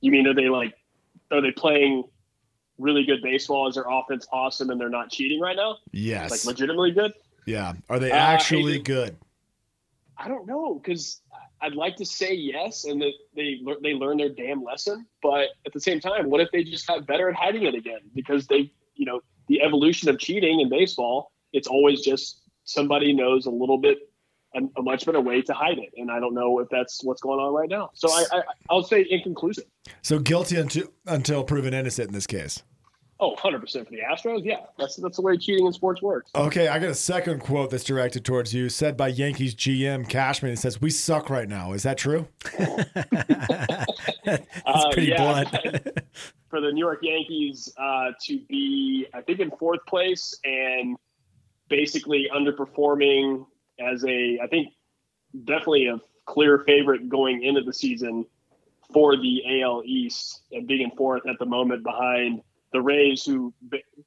[0.00, 0.74] You mean are they like
[1.32, 2.04] are they playing
[2.78, 3.66] really good baseball?
[3.68, 5.78] Is their offense awesome and they're not cheating right now?
[5.90, 6.30] Yes.
[6.30, 7.12] Like legitimately good?
[7.46, 7.72] yeah.
[7.88, 9.16] Are they Uh, actually hey, good?
[10.18, 11.20] I don't know because
[11.60, 15.72] I'd like to say yes and that they they learn their damn lesson, but at
[15.72, 18.00] the same time, what if they just got better at hiding it again?
[18.14, 23.46] Because they, you know, the evolution of cheating in baseball, it's always just somebody knows
[23.46, 23.98] a little bit
[24.54, 27.22] a, a much better way to hide it, and I don't know if that's what's
[27.22, 27.90] going on right now.
[27.94, 29.64] So I, I I'll say inconclusive.
[30.02, 32.62] So guilty until until proven innocent in this case.
[33.18, 34.44] Oh, 100 percent for the Astros.
[34.44, 36.30] Yeah, that's that's the way cheating in sports works.
[36.34, 40.52] Okay, I got a second quote that's directed towards you, said by Yankees GM Cashman.
[40.52, 42.28] It says, "We suck right now." Is that true?
[42.58, 45.44] that's Uh, pretty yeah.
[45.44, 45.48] blunt.
[46.50, 50.96] for the New York Yankees uh, to be, I think, in fourth place and
[51.68, 53.46] basically underperforming
[53.80, 54.68] as a, I think,
[55.44, 58.24] definitely a clear favorite going into the season
[58.92, 62.40] for the AL East and being in fourth at the moment behind
[62.72, 63.52] the Rays, who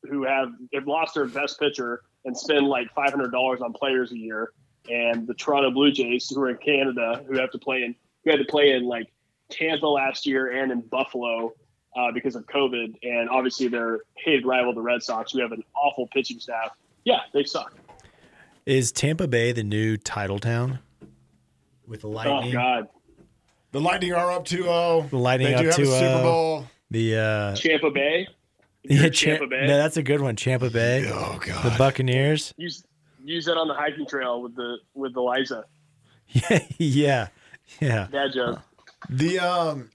[0.10, 4.12] who have have lost their best pitcher and spend like five hundred dollars on players
[4.12, 4.52] a year,
[4.90, 8.32] and the Toronto Blue Jays, who are in Canada, who have to play in who
[8.32, 9.12] had to play in like
[9.50, 11.54] Tampa last year and in Buffalo
[11.96, 15.64] uh, because of COVID, and obviously their hated rival, the Red Sox, who have an
[15.76, 16.72] awful pitching staff.
[17.04, 17.74] Yeah, they suck.
[18.66, 20.80] Is Tampa Bay the new title town
[21.88, 22.56] with the Lightning?
[22.56, 22.88] Oh God,
[23.72, 25.10] The Lightning are up 2-0.
[25.10, 26.00] The Lightning they up do have 2-0.
[26.00, 26.68] Super Bowl.
[26.92, 28.28] The uh, Tampa Bay.
[28.90, 29.68] Yeah, Tampa Cha- Bay.
[29.68, 30.36] no, that's a good one.
[30.36, 31.64] Tampa Bay, Oh god.
[31.72, 32.54] the Buccaneers.
[32.58, 32.84] use
[33.24, 35.66] use that on the hiking trail with the with Eliza.
[36.32, 37.28] Yeah, yeah,
[37.80, 38.08] yeah.
[38.12, 38.60] Dad joke.
[39.10, 39.90] The um,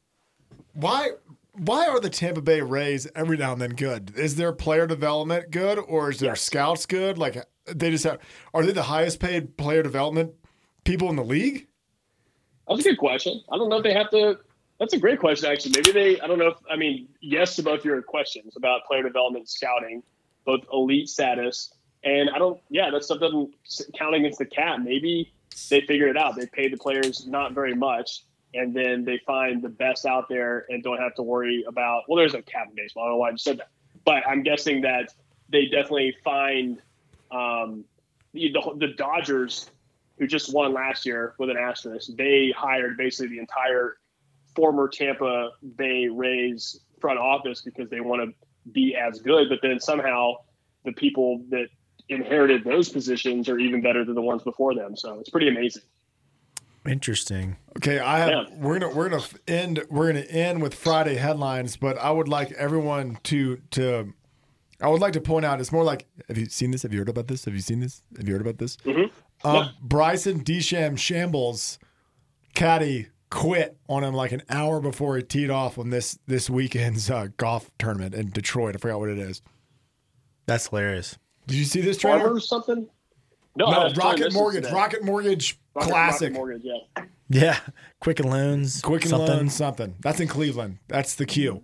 [0.73, 1.11] why
[1.53, 4.13] why are the Tampa Bay Rays every now and then good?
[4.17, 6.41] Is their player development good, or is their Yes.
[6.43, 7.19] scouts good?
[7.19, 7.37] Like
[7.67, 8.19] they just have,
[8.53, 10.33] are they the highest paid player development
[10.85, 11.69] people in the league?
[12.69, 13.41] That's a good question.
[13.53, 14.39] I don't know if they have to.
[14.79, 15.73] That's a great question, actually.
[15.77, 16.21] Maybe they.
[16.21, 16.57] I don't know if.
[16.71, 20.03] I mean, yes to both your questions about player development, scouting,
[20.45, 21.73] both elite status,
[22.03, 22.61] and I don't.
[22.71, 23.55] Yeah, that stuff doesn't
[23.97, 24.81] count against the cap.
[24.81, 25.33] Maybe
[25.71, 26.37] they figured it out.
[26.37, 28.23] They pay the players not very much,
[28.53, 32.03] and then they find the best out there and don't have to worry about.
[32.09, 33.05] Well, there's no cap in baseball.
[33.05, 33.69] I don't know why I just said that,
[34.05, 35.15] but I'm guessing that
[35.51, 36.83] they definitely find
[37.31, 37.85] um,
[38.33, 39.71] the the Dodgers
[40.19, 43.97] who just won last year with an asterisk, they hired basically the entire
[44.55, 49.49] former Tampa Bay Rays front office because they want to be as good.
[49.49, 50.35] But then somehow
[50.85, 51.67] the people that
[52.09, 54.97] inherited those positions are even better than the ones before them.
[54.97, 55.83] So it's pretty amazing.
[56.87, 57.57] Interesting.
[57.79, 58.29] Okay, I have.
[58.29, 58.45] Yeah.
[58.59, 62.53] We're gonna we're gonna end we're gonna end with Friday headlines, but I would like
[62.53, 64.13] everyone to to.
[64.83, 66.83] I would like to point out it's more like have you seen this?
[66.83, 67.47] Have you heard about this?
[67.47, 68.03] Have you seen this?
[68.19, 68.77] Have you heard about this?
[68.85, 69.11] Mhm.
[69.45, 69.69] Um, Yeah.
[69.81, 71.79] Bryson DeCham Shambles
[72.55, 77.11] caddy quit on him like an hour before he teed off on this this weekend's
[77.11, 78.77] uh, golf tournament in Detroit.
[78.77, 79.43] I forgot what it is.
[80.47, 81.19] That's hilarious.
[81.47, 82.35] Did you see this trailer?
[82.35, 82.89] Or something?
[83.57, 84.71] No, I No, was trying to Rocket Mortgage.
[84.71, 86.29] Rocket Mortgage Rocket- Classic.
[86.31, 87.05] Rocket Mortgage, yeah.
[87.29, 87.59] Yeah,
[88.01, 88.81] Quicken Loans.
[88.83, 89.29] Quicken something.
[89.29, 89.95] Loans, something.
[90.01, 90.79] That's in Cleveland.
[90.89, 91.63] That's the Q.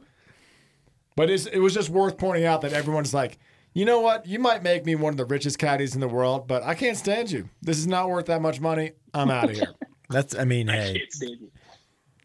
[1.16, 3.38] But it's, it was just worth pointing out that everyone's like,
[3.74, 4.26] you know what?
[4.26, 6.96] You might make me one of the richest caddies in the world, but I can't
[6.96, 7.48] stand you.
[7.62, 8.92] This is not worth that much money.
[9.14, 9.74] I'm out of here.
[10.08, 10.34] That's.
[10.34, 11.50] I mean, I hey, can't stand you.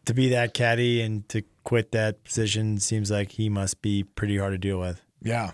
[0.06, 4.38] To be that caddy and to quit that position seems like he must be pretty
[4.38, 5.02] hard to deal with.
[5.20, 5.52] Yeah.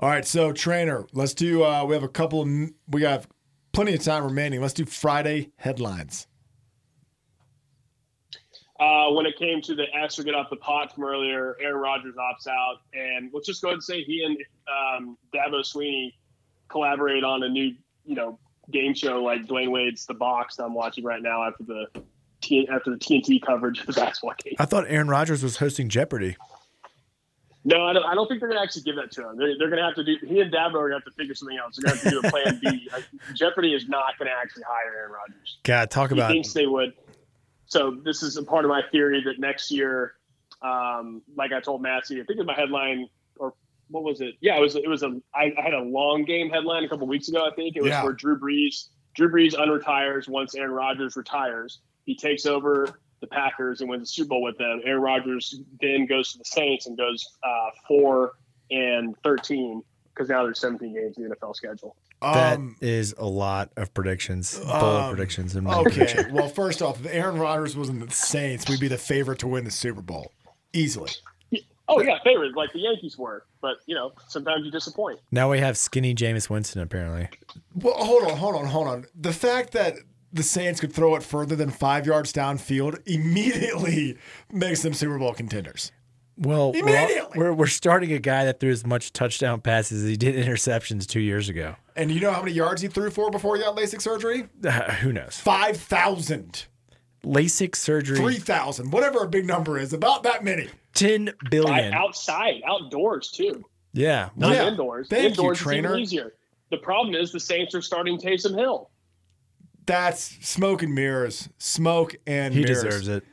[0.00, 0.26] All right.
[0.26, 1.64] So, trainer, let's do.
[1.64, 2.42] Uh, we have a couple.
[2.42, 2.48] Of,
[2.88, 3.26] we got
[3.72, 4.60] plenty of time remaining.
[4.60, 6.26] Let's do Friday headlines.
[8.78, 12.14] Uh, when it came to the Astro get off the pot from earlier, Aaron Rodgers
[12.16, 14.36] opts out, and let's just go ahead and say he and
[14.98, 16.18] um, Dabo Sweeney
[16.68, 17.72] collaborate on a new
[18.04, 18.38] you know
[18.70, 21.86] game show like Dwyane Wade's The Box that I'm watching right now after the
[22.46, 24.54] T- after the TNT coverage of the basketball game.
[24.58, 26.36] I thought Aaron Rodgers was hosting Jeopardy.
[27.64, 29.36] No, I don't, I don't think they're going to actually give that to him.
[29.36, 30.16] They're, they're going to have to do.
[30.24, 31.76] He and Dabo are going to have to figure something else.
[31.76, 32.88] They're going to have to do a plan B.
[32.92, 35.58] Like, Jeopardy is not going to actually hire Aaron Rodgers.
[35.64, 36.92] God, talk He about thinks they would.
[37.66, 40.14] So this is a part of my theory that next year,
[40.62, 43.08] um, like I told Massey, I think in my headline
[43.40, 43.54] or
[43.88, 44.34] what was it?
[44.40, 44.76] Yeah, it was.
[44.76, 45.20] It was a.
[45.34, 47.44] I, I had a long game headline a couple weeks ago.
[47.44, 48.04] I think it was Yeah.
[48.04, 48.88] where Drew Brees.
[49.16, 51.80] Drew Brees unretires once Aaron Rodgers retires.
[52.06, 54.80] He takes over the Packers and wins the Super Bowl with them.
[54.84, 58.32] Aaron Rodgers then goes to the Saints and goes uh, four
[58.70, 59.82] and thirteen
[60.14, 61.94] because now there's 17 games in the NFL schedule.
[62.22, 65.90] that Um, is a lot of predictions, bold um, predictions in my okay.
[65.90, 66.26] prediction.
[66.34, 69.46] Well, first off, if Aaron Rodgers was in the Saints, we'd be the favorite to
[69.46, 70.32] win the Super Bowl
[70.72, 71.10] easily.
[71.88, 75.20] Oh yeah, favorites like the Yankees were, but you know sometimes you disappoint.
[75.30, 77.28] Now we have skinny Jameis Winston apparently.
[77.76, 79.06] Well, hold on, hold on, hold on.
[79.14, 79.94] The fact that
[80.36, 84.16] the Saints could throw it further than five yards downfield immediately
[84.52, 85.92] makes them Super Bowl contenders.
[86.38, 87.38] Well, we're, Immediately.
[87.38, 91.06] we're we're starting a guy that threw as much touchdown passes as he did interceptions
[91.06, 91.76] two years ago.
[91.96, 94.46] And you know how many yards he threw for before he got LASIK surgery?
[94.62, 95.38] Uh, who knows?
[95.38, 96.66] 5,000,
[97.24, 100.68] LASIK surgery, 3,000, whatever a big number is, about that many.
[100.94, 101.94] ten I, billion.
[101.94, 103.64] outside, outdoors too,
[103.94, 104.68] yeah, not Yeah.
[104.68, 105.08] indoors.
[105.08, 105.88] Thank you, indoors is trainer.
[105.92, 106.34] even easier.
[106.70, 108.90] The problem is the Saints are starting Taysom Hill.
[109.86, 111.48] That's smoke and mirrors.
[111.58, 112.82] Smoke and he mirrors.
[112.82, 113.24] deserves it.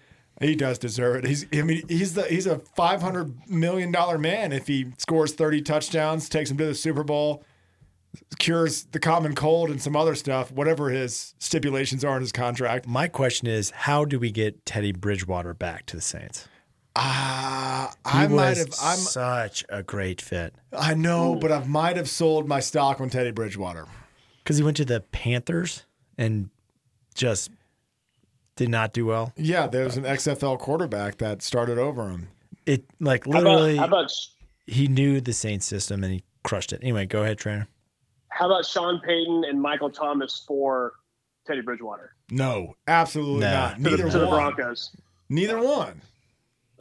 [0.41, 1.25] He does deserve it.
[1.25, 5.61] He's I mean he's the he's a 500 million dollar man if he scores 30
[5.61, 7.43] touchdowns, takes him to the Super Bowl,
[8.39, 12.87] cures the common cold and some other stuff, whatever his stipulations are in his contract.
[12.87, 16.47] My question is, how do we get Teddy Bridgewater back to the Saints?
[16.95, 22.07] Ah, I might have I'm such a great fit I know, but I might have
[22.09, 23.87] sold my stock on Teddy Bridgewater.
[24.43, 25.85] because he went to the Panthers
[26.17, 26.49] and
[27.15, 27.51] just
[28.55, 29.33] did not do well.
[29.35, 32.27] Yeah, there was an XFL quarterback that started over him.
[32.65, 34.11] It like How about, literally, how about
[34.67, 36.79] he knew the Saints system and he crushed it.
[36.81, 37.67] Anyway, go ahead, trainer.
[38.29, 40.93] how about Sean Payton and Michael Thomas for
[41.45, 43.51] Teddy Bridgewater No, absolutely No.
[43.51, 43.75] not.
[43.77, 44.27] to the, Neither to the.
[44.27, 44.95] Broncos?
[45.29, 46.01] Neither one.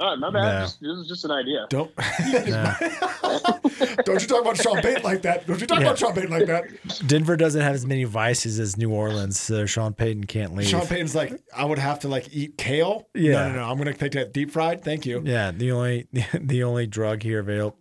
[0.02, 0.42] All right, my bad.
[0.42, 0.60] No.
[0.62, 1.66] Just- this is just an idea.
[1.70, 1.92] Don't
[2.48, 2.74] No.
[4.04, 5.46] don't you talk about Sean Payton like that.
[5.46, 5.86] Don't you talk Yeah.
[5.86, 6.64] about Sean Payton like that.
[7.06, 10.66] Denver doesn't have as many vices as New Orleans, so Sean Payton can't leave.
[10.66, 13.08] Sean Payton's like, I would have to like eat kale.
[13.14, 13.32] Yeah.
[13.32, 13.70] No, no, no.
[13.70, 14.82] I'm gonna take that deep fried.
[14.82, 15.22] Thank you.
[15.24, 16.08] yeah, the only
[16.40, 17.76] the only drug here available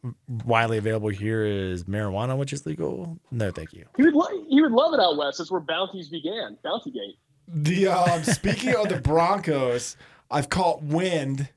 [0.45, 3.17] widely available here is marijuana, which is legal.
[3.31, 3.85] No, thank you.
[3.97, 5.39] He would lo- he would love it out west.
[5.39, 6.57] That's where bounties began.
[6.63, 7.17] Bounty Gate.
[7.47, 9.97] The um, speaking of the Broncos,
[10.29, 11.49] I've caught wind.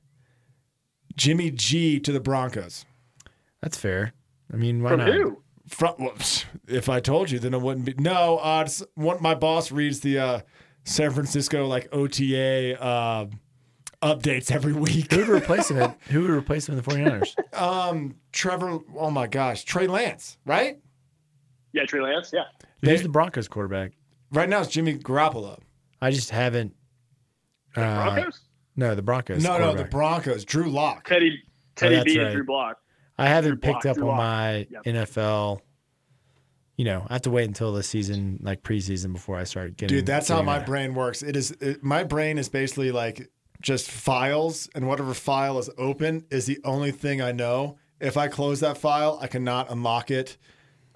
[1.16, 2.84] Jimmy G to the Broncos.
[3.60, 4.12] That's fair.
[4.52, 5.08] I mean, why From not?
[5.12, 5.42] who?
[5.68, 6.14] From, well,
[6.68, 7.94] if I told you, then it wouldn't be.
[7.98, 10.40] No, uh, one, my boss reads the uh,
[10.84, 13.26] San Francisco like OTA uh,
[14.02, 15.10] updates every week.
[15.12, 15.78] Who would replace him?
[15.78, 17.34] At, who would replace him in the 49ers?
[17.54, 18.80] Um, Trevor.
[18.96, 20.78] Oh my gosh, Trey Lance, right?
[21.72, 22.30] Yeah, Trey Lance.
[22.32, 22.44] Yeah.
[22.82, 23.92] Who's the Broncos quarterback?
[24.32, 25.60] Right now it's Jimmy Garoppolo.
[26.02, 26.74] I just haven't.
[27.76, 28.40] Uh, Broncos.
[28.76, 29.42] No, the Broncos.
[29.42, 29.84] no, no, the.
[29.84, 30.44] Broncos.
[30.44, 31.08] Drew Lock.
[31.08, 31.42] Teddy
[31.76, 32.26] Teddy oh, that's B right.
[32.26, 32.78] and Drew Block.
[33.18, 34.18] I haven't Drew picked Lock, up Drew on Lock.
[34.18, 34.84] my Yep.
[34.84, 35.60] NFL.
[36.76, 39.96] You know, I have to wait until the season, like preseason, before I start getting.
[39.96, 40.66] Dude, that's how my there.
[40.66, 41.22] brain works.
[41.22, 46.24] It is it, my brain is basically like just files, and whatever file is open
[46.30, 47.78] is the only thing I know.
[48.00, 50.36] If I close that file, I cannot unlock it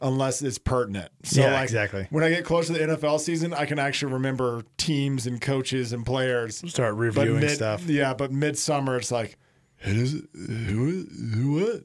[0.01, 1.11] unless it's pertinent.
[1.25, 2.07] So Yeah, like exactly.
[2.11, 5.93] when I get close to the NFL season, I can actually remember teams and coaches
[5.93, 6.59] and players.
[6.71, 7.85] Start But reviewing mid, stuff.
[7.87, 9.37] yeah, but midsummer it's like
[9.79, 10.25] who is it?
[10.35, 11.85] who who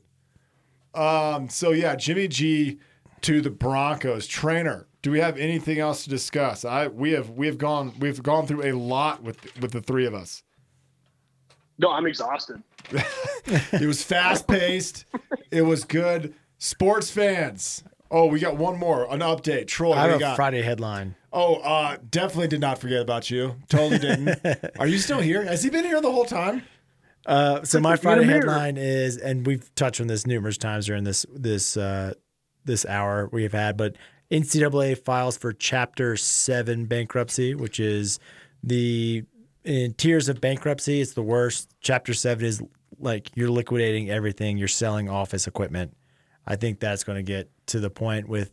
[0.94, 1.02] what?
[1.36, 1.50] Um.
[1.50, 2.80] So yeah, Jimmy G
[3.22, 4.88] to the Broncos trainer.
[5.02, 6.64] Do we have anything else to discuss?
[6.66, 10.06] I we have we have gone we've gone through a lot with with the three
[10.06, 10.44] of us.
[11.80, 12.62] No, I'm exhausted.
[13.74, 15.06] It was fast paced.
[15.52, 16.34] it was good.
[16.60, 17.84] Sports fans.
[18.14, 19.66] Oh, we got one more an update.
[19.66, 20.36] Troy, I what have do a you got?
[20.36, 21.16] Friday headline.
[21.34, 23.56] Oh, uh, definitely did not forget about you.
[23.70, 24.40] Totally didn't.
[24.80, 25.44] Are you still here?
[25.44, 26.62] Has he been here the whole time?
[27.26, 30.60] Uh, so my Look in the Friday headline is, and we've touched on this numerous
[30.60, 32.14] times during this this uh,
[32.66, 33.96] this hour we've had, but
[34.30, 38.20] NCAA files for Chapter Seven bankruptcy, which is
[38.62, 39.24] the
[39.64, 41.02] in tiers of bankruptcy.
[41.02, 41.74] It's the worst.
[41.82, 42.62] Chapter Seven is
[43.00, 44.60] like you're liquidating everything.
[44.60, 45.96] You're selling office equipment.
[46.46, 48.52] I think that's going to get to the point with,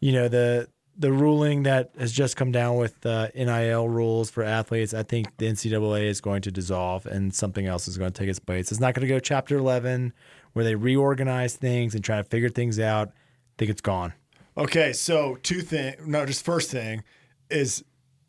[0.00, 0.68] you know, the
[0.98, 4.92] the ruling that has just come down with uh, NIL rules for athletes.
[4.92, 8.28] I think the NCAA is going to dissolve and something else is going to take
[8.28, 8.70] its place.
[8.70, 10.12] It's not going to go Chapter 11
[10.52, 13.08] where they reorganize things and try to figure things out.
[13.08, 13.12] I
[13.56, 14.12] think it's gone.
[14.58, 15.94] Okay, so two thing.
[16.04, 17.02] No, just first thing
[17.48, 17.82] is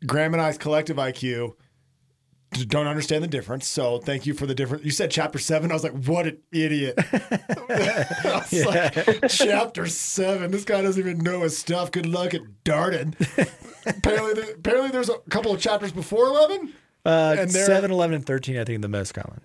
[0.06, 1.54] Graham and I's collective IQ
[2.52, 3.66] don't understand the difference.
[3.66, 4.84] So thank you for the difference.
[4.84, 5.70] You said chapter seven.
[5.70, 6.94] I was like, what an idiot.
[7.12, 10.50] I was like, chapter seven.
[10.50, 11.90] This guy doesn't even know his stuff.
[11.90, 13.14] Good luck at darting.
[13.86, 16.72] apparently, there, apparently, there's a couple of chapters before eleven.
[17.04, 19.40] Uh, And 7, 11, and 13, I think, the most common.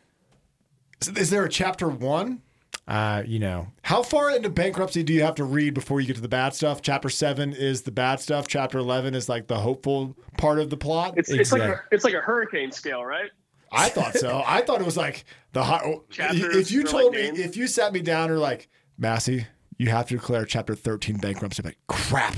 [1.02, 2.44] So Is there a chapter one?
[2.88, 6.16] Uh, you know, How far into bankruptcy do you have to read before you get
[6.16, 6.82] to the bad stuff?
[6.82, 8.48] Chapter seven is the bad stuff.
[8.48, 11.16] Chapter eleven is like the hopeful part of the plot.
[11.18, 13.30] It's it's like a, it's like a hurricane scale, right?
[13.74, 14.42] I thought so.
[14.48, 15.84] I thought it was like the hot.
[16.10, 17.40] Chapters If you told like, me, names?
[17.40, 21.62] if you sat me down or like Massey, you have to declare chapter thirteen bankruptcy.
[21.64, 22.36] I'm like crap.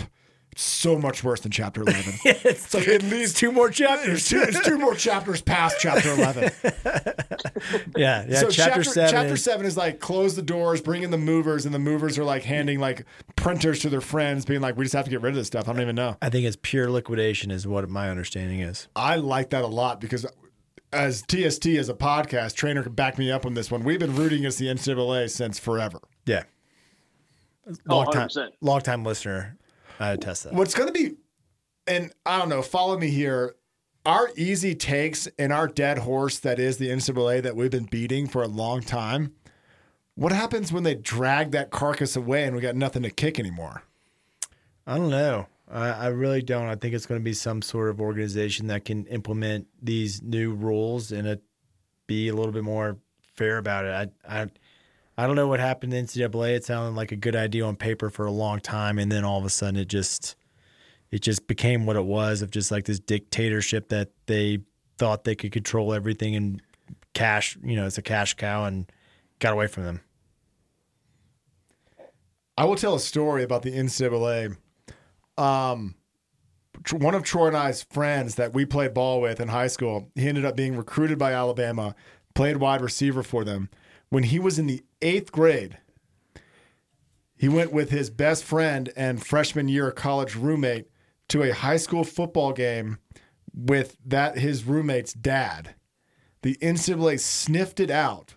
[0.51, 2.13] It's so much worse than chapter eleven.
[2.25, 4.27] it's like at least two more There's chapters.
[4.27, 6.51] two, there's two more chapters past chapter eleven.
[7.95, 8.39] yeah, yeah.
[8.39, 9.11] so chapter, chapter, 7.
[9.11, 12.17] chapter is- seven is like close the doors, bring in the movers, and the movers
[12.17, 15.21] are like handing like printers to their friends, being like, "We just have to get
[15.21, 16.17] rid of this stuff." I don't even know.
[16.21, 18.87] I think it's pure liquidation, is what my understanding is.
[18.95, 20.25] I like that a lot because
[20.91, 23.83] as TST as a podcast trainer can back me up on this one.
[23.83, 25.99] We've been rooting against the NCAA since forever.
[26.25, 26.43] Yeah.
[27.87, 28.49] Oh, Long time, 100%.
[28.61, 29.55] long time listener.
[29.99, 30.53] I attest that.
[30.53, 31.15] What's going to be,
[31.85, 33.55] and I don't know, follow me here.
[34.05, 38.27] Our easy takes and our dead horse that is the NCAA that we've been beating
[38.27, 39.33] for a long time.
[40.15, 43.83] What happens when they drag that carcass away and we got nothing to kick anymore?
[44.87, 45.47] I don't know.
[45.69, 46.67] I, I really don't.
[46.67, 50.53] I think it's going to be some sort of organization that can implement these new
[50.53, 51.43] rules and it
[52.07, 52.97] be a little bit more
[53.35, 54.11] fair about it.
[54.27, 54.47] I, I,
[55.19, 56.55] I don't know what happened in NCAA.
[56.55, 59.37] It sounded like a good idea on paper for a long time, and then all
[59.37, 60.37] of a sudden it just,
[61.11, 64.59] it just became what it was of just like this dictatorship that they
[64.97, 66.61] thought they could control everything and
[67.13, 67.57] cash.
[67.61, 68.89] You know, it's a cash cow and
[69.39, 69.99] got away from them.
[72.57, 74.55] I will tell a story about the NCAA.
[75.37, 75.95] Um,
[76.93, 80.29] one of Troy and I's friends that we played ball with in high school, he
[80.29, 81.93] ended up being recruited by Alabama,
[82.35, 83.69] played wide receiver for them.
[84.07, 85.77] When he was in the eighth grade,
[87.35, 90.87] he went with his best friend and freshman year college roommate
[91.29, 92.97] to a high school football game
[93.53, 95.75] with that his roommate's dad.
[96.41, 98.33] The NCAA sniffed it out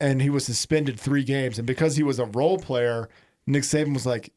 [0.00, 1.58] and he was suspended three games.
[1.58, 3.08] And because he was a role player,
[3.46, 4.32] Nick Saban was like,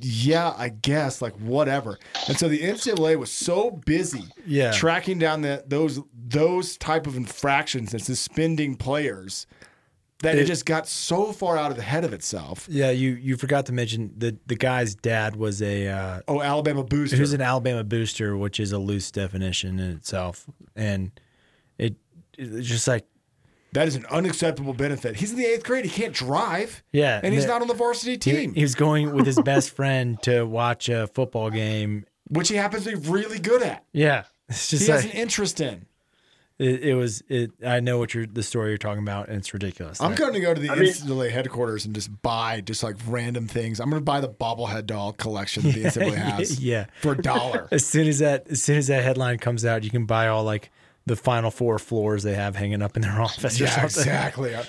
[0.00, 4.72] "Yeah, I guess, like whatever." And so the NCAA was so busy, Yeah.
[4.72, 9.46] tracking down that those those type of infractions and suspending players
[10.22, 12.66] that it, It- just got so far out of the head of itself.
[12.70, 16.84] Yeah, you you forgot to mention the the guy's dad was a uh, Oh, Alabama
[16.84, 17.16] booster.
[17.16, 21.10] Who's an Alabama booster, which is a loose definition in itself, and
[21.78, 21.96] it
[22.38, 23.06] it's just like
[23.72, 25.16] that is an unacceptable benefit.
[25.16, 25.84] He's in the eighth grade.
[25.84, 26.82] He can't drive.
[26.92, 29.70] Yeah, and he's the- not on the varsity team, he was going with his best
[29.70, 32.06] friend to watch a football game.
[32.28, 33.84] which he happens to be really good at.
[33.92, 35.84] Yeah, it's just He just has an interest in.
[36.58, 37.22] It, it was.
[37.28, 40.00] It I know what you're the story you're talking about, and it's ridiculous.
[40.00, 42.96] I'm going to go to the I mean- NCAA headquarters and just buy just like
[43.06, 43.80] random things.
[43.80, 46.86] I'm going to buy the bobblehead doll collection that the NCAA has yeah.
[47.02, 47.68] for a dollar.
[47.72, 50.44] As soon as that as soon as that headline comes out, you can buy all
[50.44, 50.70] like
[51.04, 54.00] the final four floors they have hanging up in their office or yeah, something.
[54.02, 54.54] exactly.
[54.54, 54.64] Uh,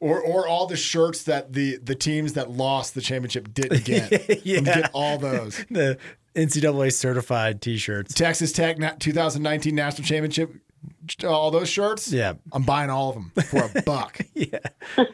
[0.00, 4.44] or, or all the shirts that the, the teams that lost the championship didn't get.
[4.44, 4.60] Yeah.
[4.60, 5.64] Get all those.
[5.70, 5.96] The
[6.34, 8.12] NCAA certified T-shirts.
[8.12, 10.50] Texas Tech na- 2019 national championship,
[11.24, 12.10] all those shirts.
[12.12, 12.34] Yeah.
[12.52, 14.20] I'm buying all of them for a buck.
[14.34, 14.58] Yeah.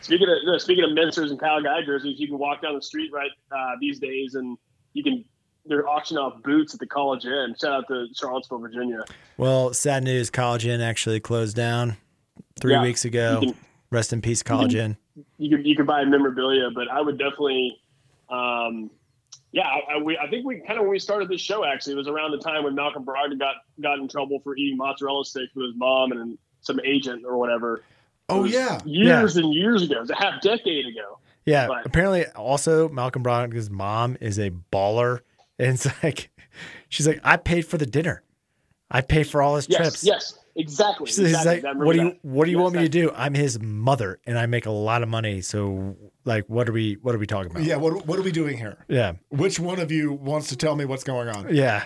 [0.00, 2.82] Speaking of no, speaking of Minsters and Kyle Guy jerseys, you can walk down the
[2.82, 4.56] street right uh, these days, and
[4.92, 5.24] you can
[5.66, 7.54] they're auctioning off boots at the College Inn.
[7.60, 9.04] Shout out to Charlottesville, Virginia.
[9.36, 10.28] Well, sad news.
[10.30, 11.96] College Inn actually closed down
[12.60, 12.82] three Yeah.
[12.82, 13.40] weeks ago.
[13.40, 13.54] Can-
[13.90, 14.96] Rest in peace, College Inn.
[15.38, 17.76] You could you could buy memorabilia, but I would definitely,
[18.30, 18.90] um,
[19.52, 21.92] yeah, I, I, we, I think we kind of when we started this show actually
[21.94, 25.24] it was around the time when Malcolm Brogdon got got in trouble for eating mozzarella
[25.24, 27.82] sticks with his mom and some agent or whatever.
[28.28, 28.80] Oh, yeah.
[28.84, 29.96] years and years ago.
[29.96, 31.18] It was a half decade ago.
[31.44, 31.66] Yeah.
[31.66, 35.20] But- apparently, also Malcolm Brogdon's mom is a baller,
[35.58, 36.30] and it's like
[36.88, 38.22] she's like, I paid for the dinner.
[38.90, 40.04] I pay for all his Yes, trips.
[40.04, 41.06] yes, exactly.
[41.06, 41.62] She's exactly.
[41.62, 43.10] like, I what do you what do you Yes, want me to do?
[43.14, 45.40] I'm his mother, and I make a lot of money.
[45.40, 47.64] So, like, what are we what are we talking about?
[47.64, 48.84] Yeah, what, what are we doing here?
[48.88, 51.54] yeah, Which one of you wants to tell me what's going on?
[51.54, 51.84] yeah.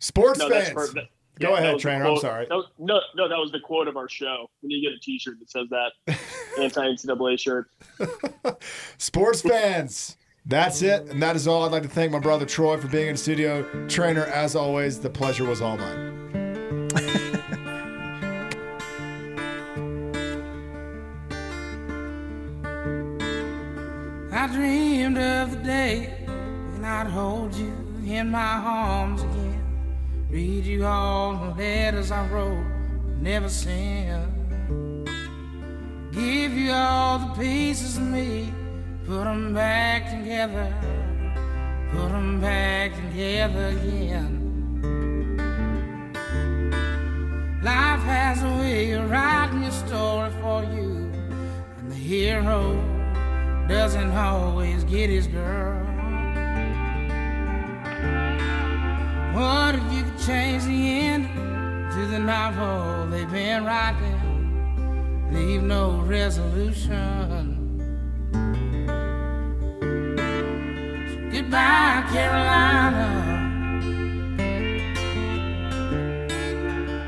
[0.00, 0.74] Sports No, that's fans.
[0.90, 1.08] per- that-
[1.40, 2.04] Go yeah, ahead, that was trainer.
[2.06, 2.46] I'm sorry.
[2.50, 4.50] was- no, no, that was the quote of our show.
[4.60, 5.92] When you get a T-shirt that says that,
[6.60, 7.70] anti NCAA shirt.
[8.98, 10.16] Sports fans.
[10.46, 11.02] That's it.
[11.08, 11.64] And that is all.
[11.64, 13.86] I'd like to thank my brother Troy for being in the studio.
[13.86, 16.88] Trainer, as always, the pleasure was all mine.
[24.40, 27.74] I dreamed of the day when I'd hold you
[28.06, 29.60] in my arms again.
[30.30, 32.64] Read you all the letters I wrote,
[33.20, 34.30] never sent.
[36.12, 38.52] Give you all the pieces of me,
[39.06, 40.72] put them back together,
[41.90, 44.36] put them back together again.
[47.60, 51.10] Life has a way of writing your story for you,
[51.78, 52.97] and the hero
[53.68, 55.84] doesn't always get his girl.
[59.34, 61.28] What if you could change the end
[61.92, 65.28] to the novel they've been writing?
[65.30, 67.56] Leave no resolution.
[71.10, 73.24] So goodbye, Carolina.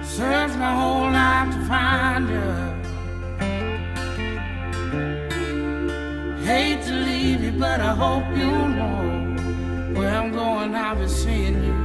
[0.05, 2.70] Searched my whole life to find you.
[6.51, 10.75] Hate to leave you, but I hope you know where I'm going.
[10.75, 11.77] I'll be seeing you.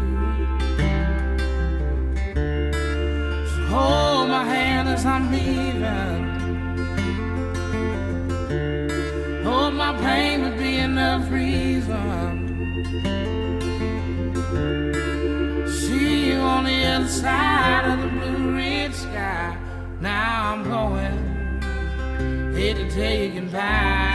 [3.52, 6.24] So hold my hand as I'm leaving.
[9.44, 12.32] Hope my pain would be enough reason.
[15.80, 19.56] See you on the other side of the blue red sky.
[20.02, 21.16] Now I'm going
[22.56, 24.15] here to tell you goodbye.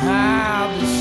[0.00, 0.38] Ah.
[0.78, 0.97] the